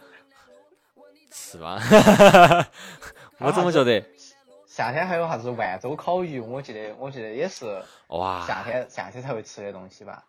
[1.32, 1.80] 是吗？
[3.40, 4.04] 我怎么觉得？
[4.66, 6.38] 夏天还有啥子万州烤鱼？
[6.40, 10.24] 我记得我记得也是哇，夏天夏天才会吃的东西吧。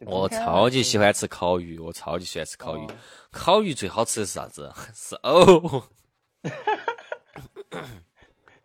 [0.00, 2.86] 我超级喜欢吃烤鱼，我超级喜欢吃烤鱼。
[3.30, 4.72] 烤鱼最好吃的是啥子？
[4.94, 5.82] 是藕。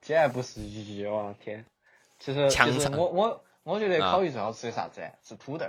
[0.01, 1.65] 竟然不是鱼哦天！
[2.19, 5.07] 其实其实我我我觉得啊烤鱼最好吃的啥子呢？
[5.23, 5.65] 是土豆。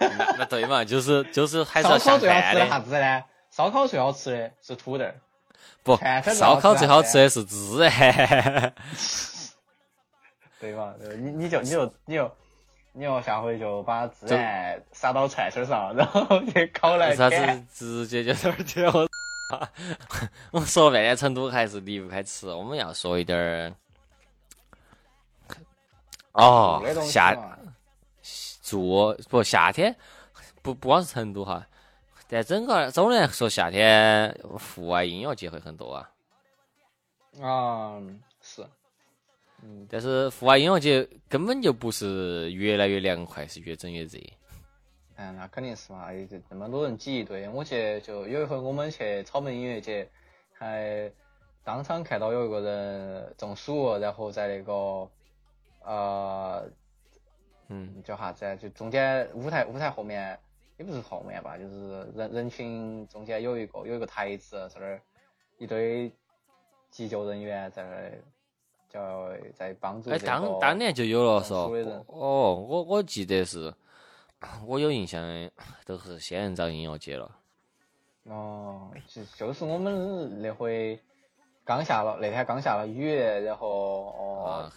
[0.00, 3.00] 那那对嘛，就是就是还是要烧烤下饭最好吃的啥。
[3.00, 3.24] 子呢？
[3.54, 5.14] 烧烤最好吃的是土豆儿。
[5.84, 5.96] 不
[6.34, 8.74] 烧烤最好吃的的是孜然。
[10.58, 10.92] 对嘛？
[10.98, 12.36] 对你你就你就你就
[12.92, 17.30] 你就下回就把孜然撒到串串上，然后去烤来啥。
[17.30, 19.08] 子直接就在那儿我。
[20.50, 23.72] 我说了半天成都还是离不开吃，我们要说一点儿。
[26.32, 27.56] 哦夏嘛
[28.60, 29.94] 住不夏天
[30.60, 31.64] 不不光是成都哈，
[32.34, 36.10] 但整个总的来说夏天户外音乐节会很多啊。
[37.40, 38.02] 啊
[38.40, 38.66] 是，
[39.62, 44.18] 嗯但是户外音乐节根本就不是越来越凉快，是越整越热。
[45.14, 47.48] 嗯，那肯定是嘛，也就那么多人挤一堆。
[47.50, 50.08] 我记得就有一回我们去草莓音乐节，
[50.52, 51.08] 还
[51.62, 55.08] 当场看到有一个人中暑，然后在那个
[55.84, 56.68] 呃
[57.68, 58.56] 嗯，叫啥子啊？
[58.56, 60.36] 就中间舞台舞台后面
[60.76, 65.00] 也不是后面吧，就是人人群中间有一个有一个台子，在那儿
[65.58, 66.12] 一堆
[66.90, 68.22] 急救人员在那儿
[68.88, 73.72] 叫在帮助哎，当当年就有了中说暑的人，哦，我我记得是，
[74.66, 75.50] 我有印象的
[75.84, 77.30] 都是仙人掌音乐节了。
[78.24, 80.98] 哦，就就是我们那回
[81.64, 84.72] 刚下了那天刚下了雨，然后哦啊，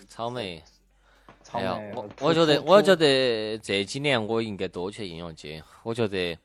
[1.47, 1.65] 草莓。
[1.65, 5.63] 哎呀，，我我觉得，我觉得这几年我应该多去音乐节。
[5.83, 6.37] 我觉得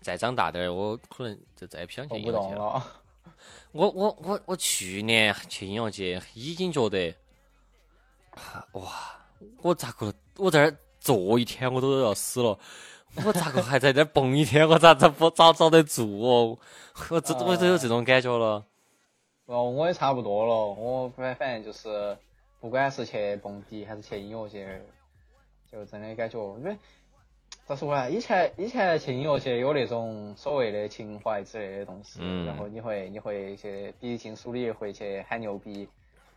[0.00, 2.64] 再长大点儿，我可能就再也不想去走音乐节了。
[2.64, 2.86] 了。
[3.72, 7.12] 我我我我去年去音乐节，已经觉得，
[8.72, 8.92] 哇，
[9.62, 12.56] 我咋个我在那儿坐一天我都要死了，
[13.24, 14.66] 我咋个还在这儿蹦一天？
[14.70, 16.58] 我咋咋不咋遭得住哦？
[17.10, 18.64] 我这我都有这种感觉了。
[19.46, 22.16] 哦，我也差不多了，我反反正就是，
[22.66, 24.82] 不管是去蹦迪还是去音乐节，
[25.70, 26.76] 就真的感觉，因为
[27.64, 28.10] 咋说呢？
[28.10, 35.88] 以前以前去音乐节有那种所谓的情怀之类的东西，嗯然后你会你会去比金属里会去喊牛逼，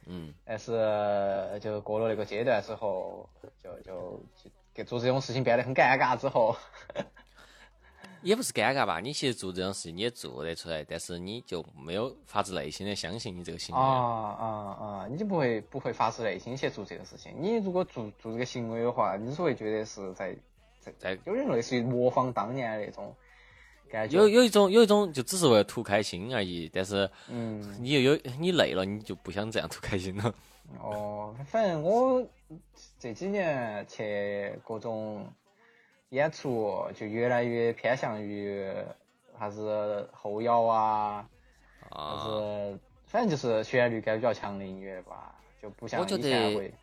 [0.06, 6.56] 嗯，但是就过了那个阶段之后，就就就给做这种事情变得很尴尬之后，
[8.22, 9.00] 也不是尴尬吧？
[9.00, 13.86] 你其实做这种事情你也做得出来，但是你就没有发自内心的相信你这个行啊为。
[13.86, 14.46] 啊
[14.80, 15.08] 啊！
[15.10, 17.34] 你就不会不会发自内心去做这个事情。
[17.38, 20.36] 你如果做做这个行为的话，你只会觉得是在
[20.80, 23.16] 在在有点类似于模仿当年的那种
[23.90, 24.18] 感觉。
[24.18, 30.34] 有有一种有一种就只是为了图开心而已，但是嗯你又有你累了，你就不想这样图开心了。
[30.80, 32.24] 哦，反正我
[33.00, 35.26] 这几年去各种
[36.10, 38.68] 演出，就越来越偏向于
[39.38, 41.28] 还是后摇啊，
[41.92, 46.74] 啥啊，子反正就是旋律感比较强的音乐吧，就不像我觉以前得会。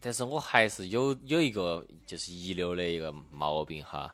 [0.00, 4.12] 但是我还是有有一个就是遗留的一个毛病哈，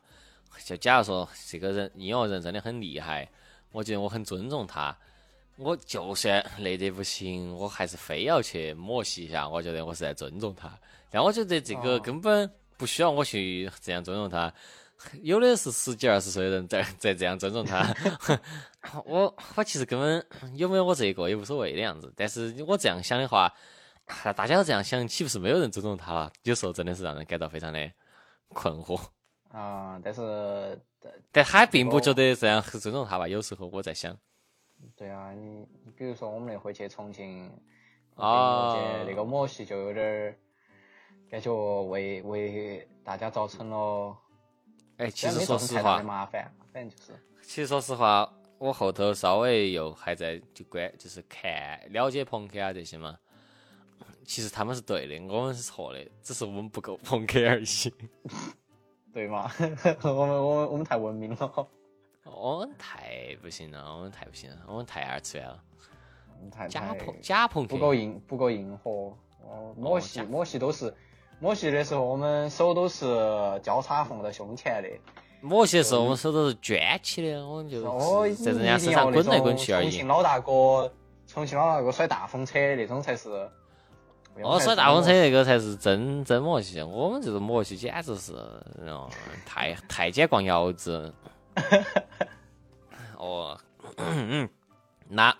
[0.63, 3.27] 就假如说这个人音乐人真的很厉害，
[3.71, 4.95] 我觉得我很尊重他，
[5.57, 10.71] 我就算累得不行，我还是非要去磨戏一下，我觉得我是在尊重他。
[11.09, 12.47] 但我觉得这个哦根本
[12.79, 14.51] 不需要我去这样尊重他，
[15.21, 17.85] 有的是十几二十岁的人在 在这样尊重他，
[19.05, 20.25] 我我其实根本
[20.55, 22.11] 有没有我这个也无所谓的样子。
[22.15, 23.53] 但是我这样想的话，
[24.23, 26.31] 啊 大家都这样想，岂不是没有人尊重他了？
[26.43, 27.91] 有时候真的是让人感到非常的
[28.47, 28.97] 困惑。
[29.51, 30.79] 啊、但是
[31.31, 33.27] 但他并不觉得这样很尊重他吧？
[33.27, 34.15] 有时候我在想，
[34.95, 37.51] 对啊，你你比如说我们那回去重庆
[38.15, 40.35] 啊那个模戏就有点儿
[41.29, 41.53] 感觉
[41.83, 44.17] 为为大家造成了，
[44.97, 47.13] 哎，其实说实话，麻烦，反正就是
[47.43, 53.17] 其实说实话，我后头稍微又还在就关，就是看了解朋克啊这些嘛。
[54.25, 57.65] 其实他们是对的，我们是错的，只是我们不够朋克而已。
[59.11, 59.51] 对嘛，
[60.03, 61.67] 我们我们我们太文明了，
[62.25, 65.63] 我们太不行了，我们太不行了，我们太二次元了。
[66.51, 69.17] 太假太朋假朋克不够硬，不够硬核。
[69.41, 70.93] 哦，摸戏假摸戏都是
[71.39, 73.05] 摸戏的时候，我们手都是
[73.63, 74.89] 交叉放到胸前的。
[75.41, 77.81] 某些时候我们手都是卷起的，我们就
[78.35, 80.07] 在人家身上滚来滚去而已重庆。
[80.07, 80.91] 老大哥，
[81.27, 83.29] 重庆老大哥甩大风车那种才是。
[84.41, 88.33] 哦，甩大风车那个才是真真摩戏，我们这种摩戏简直是，
[88.87, 89.09] 哦，
[89.45, 91.13] 太太监逛窑子。
[93.17, 93.57] 哦，
[95.07, 95.35] 那，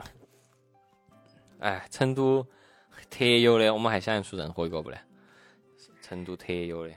[1.59, 2.45] 哎，成都
[3.09, 4.97] 特有的，我们还想得出任何一个不呢？
[6.09, 6.93] 成都特有的，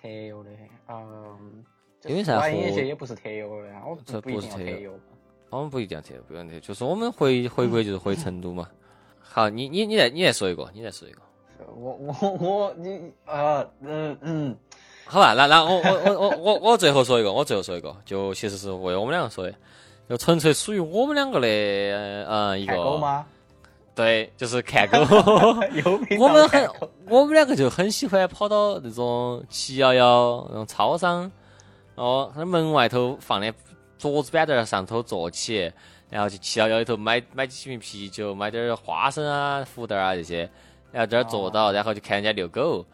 [0.00, 0.50] 特有的，
[0.88, 1.64] 嗯，
[2.04, 4.92] 因为啥玩音节也不是特有的，我这不是特有。
[5.50, 8.68] 我们不一定要特，不用特，就是我们回回国就是回成都嘛。
[9.18, 11.20] 好，你你你再你再说一个，你再说一个。
[11.74, 14.56] 我我我你啊嗯嗯，
[15.06, 19.52] 好吧，那那我我我我我我最后说一个，我最后说一个，就其实是为我们两个说的，
[20.08, 22.96] 就纯粹属于我们两个的呃一个？
[22.98, 23.26] 吗？
[23.96, 24.98] 对，就是 看狗。
[26.20, 26.70] 我们很
[27.08, 31.32] 我们两个就很喜欢跑到那种七幺幺那种超商，
[31.94, 33.52] 哦，那门外头放的
[33.96, 35.72] 桌子板凳儿上头坐起，
[36.10, 40.40] 然后去七幺幺里头买买几瓶啤酒，买点儿花生啊、福袋啊这些，
[40.92, 42.84] 然后在那儿坐到，然后就看人家遛狗。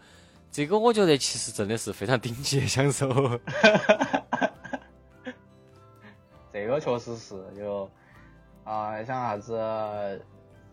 [0.53, 3.09] 这个我觉得其实真的是非常顶级的享受。
[6.53, 7.91] 这个确实是就
[8.63, 10.23] 啊，像啥子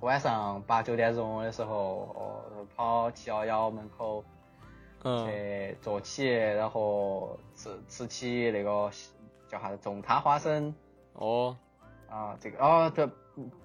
[0.02, 4.24] 晚上八九点钟的时候，哦，跑七幺幺门口
[5.04, 8.90] 嗯，去坐起，然后吃吃起那个
[9.48, 10.74] 叫啥子种他花生。
[11.14, 11.56] 哦，
[12.10, 13.08] 啊，这个哦对，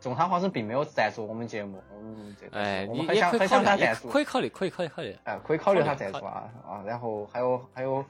[0.00, 5.16] 种他花生并没有赞助我们节目，嗯，这个哎，我们很想很想他赞助，可以考虑，可以考虑考虑。
[5.24, 8.04] 哎，可以考虑他赞助啊啊，然后还有还有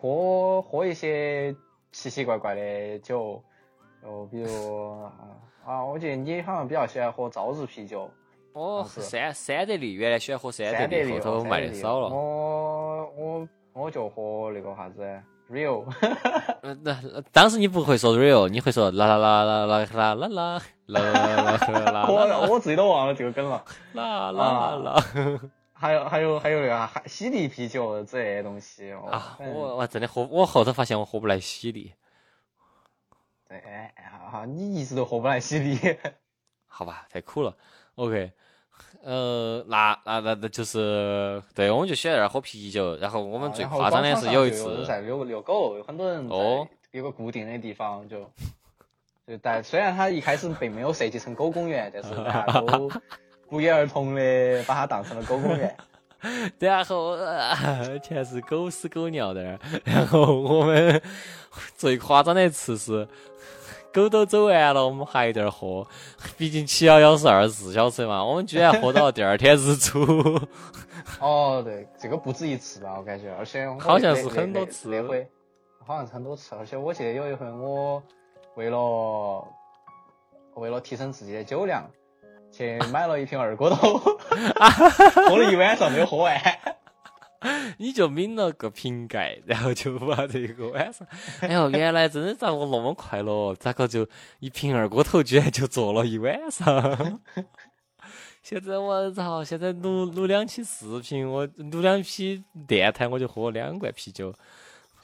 [0.00, 1.54] 喝喝一些
[1.90, 3.42] 奇奇怪怪的酒，
[4.02, 5.12] 就比如啊
[5.66, 8.10] 啊，我觉得你好像比较喜欢喝朝日啤酒，
[8.52, 12.08] 哦，是三三得利，原来喜欢喝三得利，后头卖的少了。
[12.08, 15.02] 我我我就喝那个啥子
[15.50, 15.84] Rio，
[16.62, 23.64] 嗯， 那那当时你不会说 real，你会说啦啦啦啦啦啦啦啦啦啦啦啦我我自己都忘了这个梗了。
[23.94, 25.04] 啦啦啦
[25.72, 29.38] 还有还有还有那个海西力啤酒之类的东西哦啊！
[29.38, 31.92] 我我真的喝，我后头发现我喝不来喜力，
[33.48, 33.94] 对，哎
[34.30, 35.78] 哈，你一直都喝不来西力。
[36.68, 37.56] 好吧，太苦了。
[37.94, 38.30] OK，
[39.02, 48.20] 呃，那那那那就是，对，我们就喜欢在那儿喝啤酒，然后我们最夸张的是有一次在遛遛狗，有很多人在哦有个固定的地方就。
[49.26, 52.90] 就但虽然它一开始并没有设计成狗公园，但是大家都
[53.46, 55.76] 不约而同的把它当成了狗公园。
[56.58, 61.00] 然后、呃、 全是狗屎狗尿在那儿，然后我们
[61.76, 63.06] 最夸张的一次是
[63.92, 65.86] 狗都走完了，我们还有点儿喝，
[66.36, 70.00] 毕竟七幺幺是二十四小时嘛，我们居然喝到第二天日出，
[71.20, 75.26] 哦，对，这个不止一次吧，我感觉，而且我好像是很多次那那回
[75.84, 78.02] 好像是很多次，而且我记得有一回我
[78.54, 79.44] 为了
[80.54, 81.84] 为了提升自己的酒量，
[82.52, 83.98] 去买了一瓶二锅头，
[85.28, 86.38] 喝了一晚上没有喝完。
[87.76, 91.06] 你就抿了个瓶盖，然后就把这个晚上，
[91.40, 93.54] 哎呦， 原来真的咋个那么快乐？
[93.54, 94.06] 咋个就
[94.40, 97.20] 一瓶二锅头居然就做了一晚上？
[98.42, 99.44] 现在我操！
[99.44, 104.34] 现在录录两期视频，我录两期电台，我就喝两罐啤酒。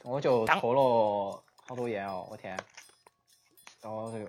[0.03, 2.57] 我就抽了好多烟哦，我天！
[3.81, 4.25] 然后这个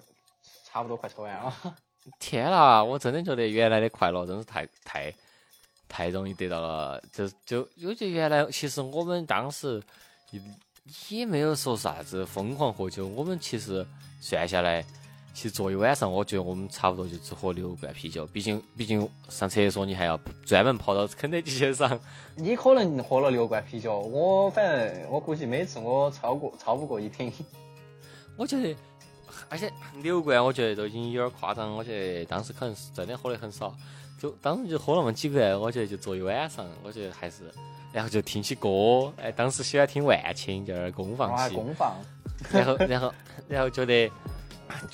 [0.65, 1.55] 差不多快抽完了。
[2.21, 2.85] 天啦！
[2.85, 5.13] 我真的觉得原来的快乐真是太太
[5.89, 7.03] 太容易得到了。
[7.13, 9.83] 就就我觉得原来其实我们当时
[10.31, 10.41] 也
[11.09, 13.87] 也没有说啥子疯狂喝酒，我们其实
[14.21, 14.83] 算下来，
[15.35, 18.27] 其实坐一晚上，我觉得我们差不多就只喝六罐啤酒。
[18.27, 21.99] 毕竟毕竟上厕所你还要专门跑到肯德基去上。
[22.37, 27.33] 你可能喝了六罐啤酒，我反正我估计每次我超过超不过一瓶。
[28.37, 28.77] 我觉得，
[29.49, 29.73] 而且
[30.03, 33.75] 六罐我觉得都已经有点夸张，我觉得当时可能是真的喝的很少，
[34.19, 37.51] 就当时就喝那么几罐，我觉得就坐一晚上，我觉得还是，
[37.93, 41.97] 然后就听起歌，哎，当时喜欢听万青，就在那儿公放，起，公放，
[42.53, 43.15] 然后 然后
[43.49, 44.11] 然后觉得。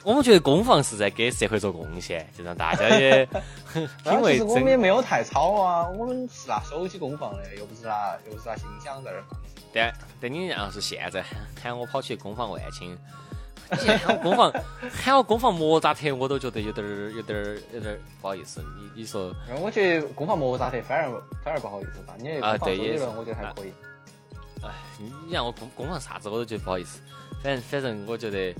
[0.04, 3.26] 我们觉得公放是在给社会做贡献，就让大家也
[3.72, 4.76] 品但味其实我们也。
[4.76, 9.40] 没有太吵啊，我们是拿手机公放的，又不是拿又不是拿音响在那儿放。
[9.72, 11.24] 但但你要是现在
[11.58, 12.94] 喊我跑去公放万青，
[13.72, 14.52] 喊我攻防
[14.90, 18.62] 喊我攻防莫扎特，我都觉得有点儿有点儿有点儿不好意思。
[18.76, 21.10] 你你说我觉得攻防莫扎特反而
[21.42, 23.72] 反而不好意思吧，你啊对也是周杰伦，我觉得还可以。
[24.62, 27.00] 哎，你你让我攻攻防啥子我都觉得不好意思。
[27.42, 28.54] 反正反正我觉得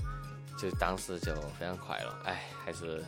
[0.59, 3.03] 就当时就非常快乐，哎，还是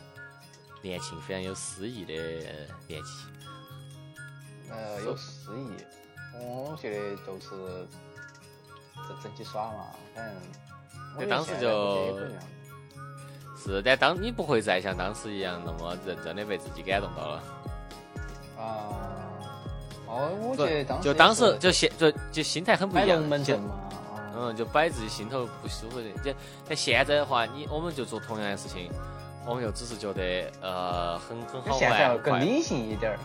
[0.82, 2.14] 年轻非常有诗意的
[2.86, 3.10] 年纪。
[4.70, 5.70] 呃，有诗意。
[6.38, 7.48] 我觉得就是
[9.08, 10.34] 整整起耍嘛，反正。
[11.18, 12.18] 对，当时就。
[13.58, 17.42] 是，但当你不会再像当时一样那么认真的被自己感动到了。
[18.56, 18.62] 啊。
[20.06, 23.18] 哦，我觉得当时就当时就现就就心态很不一样。
[23.42, 23.58] 就
[24.38, 26.04] 嗯，就摆自己心头不舒服的。
[26.22, 26.32] 就
[26.68, 28.88] 但现在的话，你我们就做同样的事情，
[29.46, 31.78] 我们又只是觉得呃很很好玩。
[31.78, 33.18] 现在要更理性一点儿。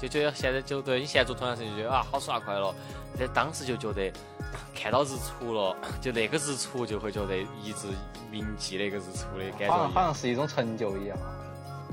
[0.00, 2.74] 就觉得现在就对你现在做同样事情，就觉得啊好耍快乐。
[3.18, 4.10] 但当时就觉得
[4.74, 7.88] 看到日出了，就那个日出就会觉得一直
[8.30, 9.70] 铭记那个日出的感觉。
[9.70, 11.18] 好像好像是一种成就一样。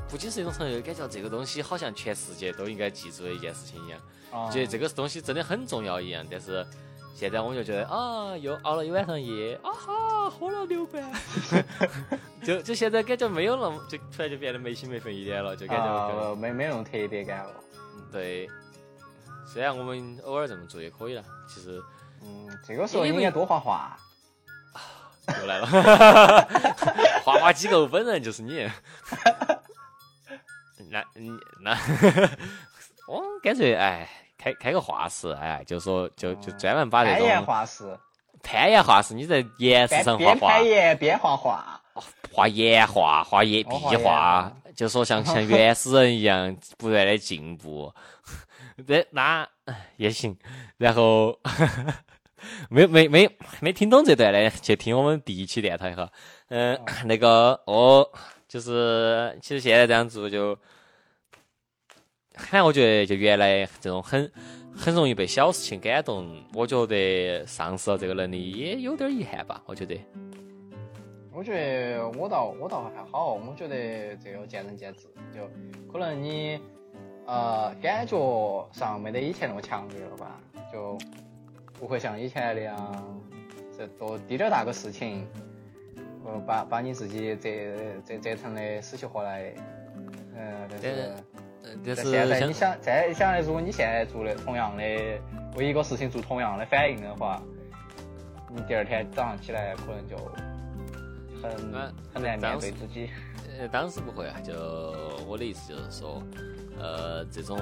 [0.10, 3.99] 不仅是一种成就，感觉这个东西好像全世界都应该记住的一件事情一样。
[4.49, 6.26] 觉得这个东西真的很重要一样。
[6.32, 6.66] 但是
[7.14, 11.03] 现在我们就觉得啊，又熬了一晚上夜，啊哈，喝了六百。
[12.41, 17.51] 就就现在感觉没有那么，就突然就变得没心没肺一点了，就感觉没没那种特别感了。
[18.12, 18.49] 对。
[19.45, 21.82] 虽然我们偶尔这么做也可以了，其实，
[22.22, 23.97] 嗯，这个时候应该多画画。
[25.39, 25.68] 又来了，
[27.24, 28.70] 画画机构本人就是你。
[30.89, 31.32] 那，你
[31.62, 31.78] 那，
[33.08, 37.20] 我干脆哎，开开个画室，哎，就说就就专门把这种。
[37.20, 37.97] 攀岩画室。
[38.43, 40.34] 攀岩画室，你在岩石上画画。
[40.34, 41.82] 边攀岩边画画。
[42.32, 47.91] 画岩画，画岩壁画，就说像 像原始人一样不断的进步。
[48.88, 49.45] 这 那
[49.97, 50.38] 也行，
[50.78, 51.38] 然后
[52.69, 53.28] 没没没
[53.59, 56.09] 没听懂这段的，去听我们第一期电台哈。
[56.49, 58.07] 嗯，那个哦，
[58.47, 60.55] 就是其实现在这样做就，
[62.36, 64.32] 反正我觉得就原来这种很
[64.75, 69.59] 很容易被小事情感动，我觉得丧失了这个能力也有点遗憾吧。
[69.65, 69.99] 我觉得，
[71.38, 75.48] 我觉得我倒我倒还好，我觉得这个见仁见智，就
[75.92, 76.60] 可能你。
[77.30, 80.40] 呃，感觉上没得以前那么强烈了吧？
[80.72, 80.98] 就
[81.78, 83.22] 不会像以前那样，
[83.78, 85.28] 这多滴点大个事情，
[86.24, 87.50] 呃，把把你自己折
[88.06, 89.54] 折折腾的死去活来。
[90.38, 91.16] 嗯，但是，
[91.86, 94.84] 但是现在你想再想来，如果你现在做的同样的，
[95.58, 97.44] 为一个事情做同样的反应的话，
[98.56, 100.16] 你第二天早上起来可能就
[101.42, 101.52] 很
[102.14, 103.10] 很难面对自己。
[103.60, 104.54] 呃，当时不会啊，就
[105.28, 106.22] 我的意思就是说。
[106.80, 107.60] 呃，这种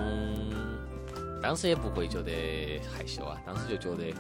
[1.42, 4.14] 当时也不会觉得害羞啊，当时就觉得，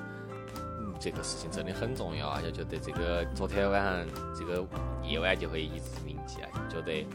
[0.79, 4.65] 嗯，这个事情真的很重要啊，就觉得这个昨天晚上这个
[5.03, 7.05] 夜晚就会一直铭记啊，觉得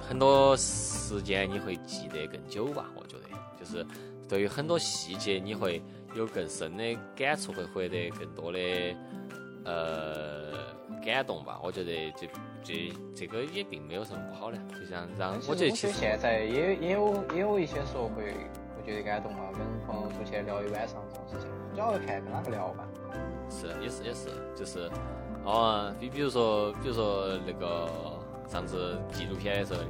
[0.00, 2.86] 很多时间你会记得更久吧？
[2.96, 3.86] 我觉得，就是
[4.28, 5.80] 对于很多细节你会
[6.16, 8.58] 有更深的感触，会获得更多的
[9.64, 10.63] 呃。
[11.04, 12.28] 感动吧，我觉得这
[12.62, 18.32] 这这个也并没有什么不好的，就像让我觉得其实现在也也有也有一些时候会
[18.74, 22.88] 会觉得感动啊，跟朋友出去聊一晚上这种事情，主要看跟哪个聊吧。
[23.50, 24.90] 是，也是也是，就是
[25.44, 27.88] 哦，比比如说比如说那个
[28.48, 29.80] 上次纪录片的时候，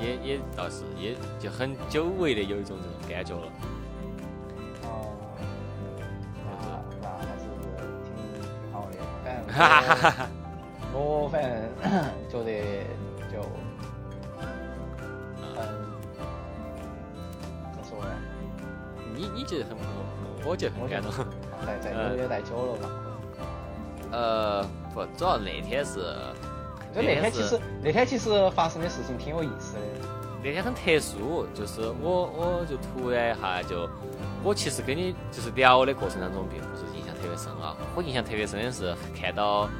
[0.00, 3.52] 也也倒是也就很久违的有一种这种感觉了。
[4.84, 5.12] 哦，
[6.44, 6.50] 那
[7.02, 7.44] 那还是
[8.04, 9.54] 挺挺好的，反正。
[9.54, 10.28] 哈哈哈哈。
[10.94, 11.50] 我反正
[12.28, 12.50] 觉得
[13.32, 13.40] 就
[15.54, 15.56] 很
[17.72, 18.10] 怎么说呢？
[19.14, 19.76] 你你觉得很
[20.44, 21.10] 我觉得很感动。
[21.64, 22.90] 在在纽约待久了嘛？
[24.10, 24.62] 呃，
[24.92, 26.14] 不，主要那天是。
[26.94, 29.80] 就那天其实那天其实发生的事情挺有意思的。
[30.44, 33.88] 那天很特殊，就是我我就突然一下就，
[34.42, 37.76] 我其实跟你就是聊的过程当中，并不是印象特别深啊。
[37.94, 39.70] 我印象特别深的是看到。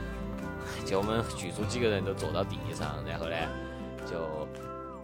[0.85, 3.37] 就我们剧组几个人都坐到地上，然后呢，
[4.05, 4.49] 就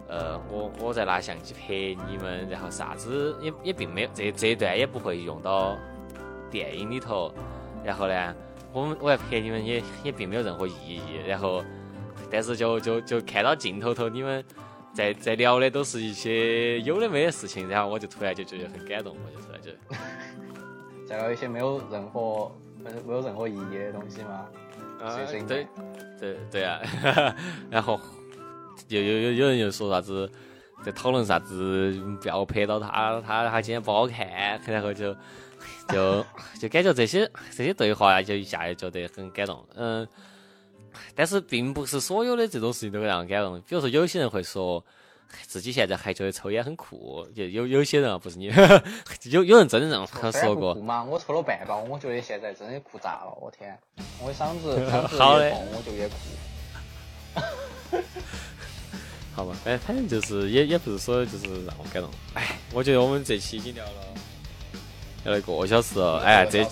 [0.07, 1.73] 呃，我我在拿相机拍
[2.07, 5.77] 你们，然后啥子也也并没有，这这一段也不会用到
[6.49, 7.31] 电影里头。
[7.83, 8.35] 然后呢，
[8.73, 11.01] 我们我要拍你们也也并没有任何意义。
[11.27, 11.63] 然后，
[12.29, 14.43] 但是就就就看到镜头头你们
[14.93, 19.71] 在在聊的都是一些有的没的事情，然后我就突然就觉得很感动，我就突然就
[21.07, 22.51] 在聊一些没有任何
[22.83, 24.47] 没有任何意义的东西嘛？
[25.01, 25.67] 啊，对，
[26.19, 26.79] 对对啊，
[27.69, 27.99] 然后
[28.87, 30.29] 又有有有人又说啥子，
[30.83, 31.91] 在讨论啥子，
[32.21, 35.15] 不要拍到他，他他今天不好看，然后就
[35.87, 36.25] 就
[36.59, 40.07] 就感觉这些这些对话呀就一下就觉得很感动，嗯，
[41.15, 44.83] 但是并不是所有的这种事情都会让人感动，比如说有些人会说，
[45.47, 48.45] 自己现在还觉得抽烟很酷，就有有些人啊，不是你，
[49.31, 50.75] 有有人真的让他说过。
[50.75, 53.77] 嘛，我抽了半包，我觉得现在真的酷炸了，我天，
[54.21, 56.15] 我的嗓子嗓子 越痛我就越酷。
[59.33, 62.11] 好吧，哎反正就是也也不是说就是让我感动。
[62.33, 63.91] 哎，我觉得我们这期已经聊了
[65.23, 66.67] 聊了一个小时了，哎，这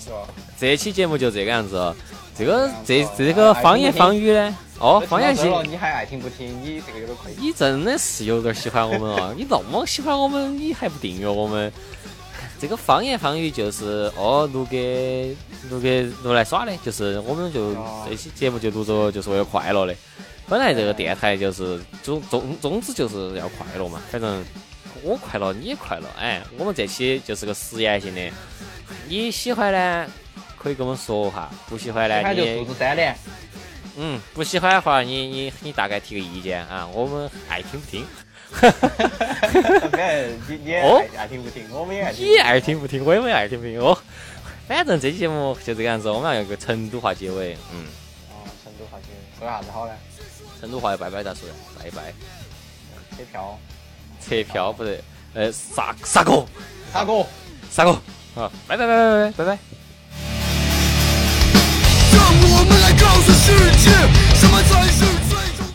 [0.58, 1.94] 这期节目就这个样子。
[2.36, 4.56] 这个这这个方言方语呢？
[4.80, 6.62] 哦，方言系，你还爱听不听？
[6.62, 7.32] 你这个有点亏。
[7.36, 9.34] 你真的是有点喜欢我们啊！
[9.36, 11.72] 你那么喜欢我们，你还不订阅我们？
[12.60, 15.36] 这个方言方语就是哦，录给
[15.70, 17.74] 录给录来耍的，就是我们就
[18.08, 19.94] 这期节目就录着就是为了快乐的。
[20.48, 24.44] 本来这个电台就是宗宗宗旨就是要快乐嘛，反正
[25.02, 26.06] 我快乐你也快乐。
[26.18, 28.30] 哎，我们这期就是个实验性的，
[29.08, 30.06] 你喜欢呢？
[30.56, 33.16] 可以跟我们说哈，不喜欢呢，你就数字三连。
[34.00, 38.06] 嗯，不喜欢的话，你你你大概提个意见啊，我们爱听不听。
[38.50, 39.98] 哈哈哈哈哈！
[40.48, 40.80] 你你爱
[41.18, 42.26] 爱听不听，我们也爱听。
[42.26, 43.98] 你爱听不听，我们也爱听不听哦。
[44.66, 47.58] 反正这期节目就这个样子，我们要用个成都话结尾。
[47.74, 47.84] 嗯。
[48.30, 49.92] 哦，成都话结尾，说啥子好呢？
[50.60, 51.54] 成都话要拜拜咋说的？
[51.78, 52.14] 拜拜。
[53.16, 53.58] 车票。
[54.26, 55.02] 车票不对，
[55.34, 56.46] 呃，啥啥哥？
[56.92, 57.26] 啥哥？
[57.70, 57.92] 啥哥？
[58.34, 59.58] 好，拜拜拜拜拜拜拜。
[62.92, 63.90] 告诉世界，
[64.34, 65.67] 什么才是最终。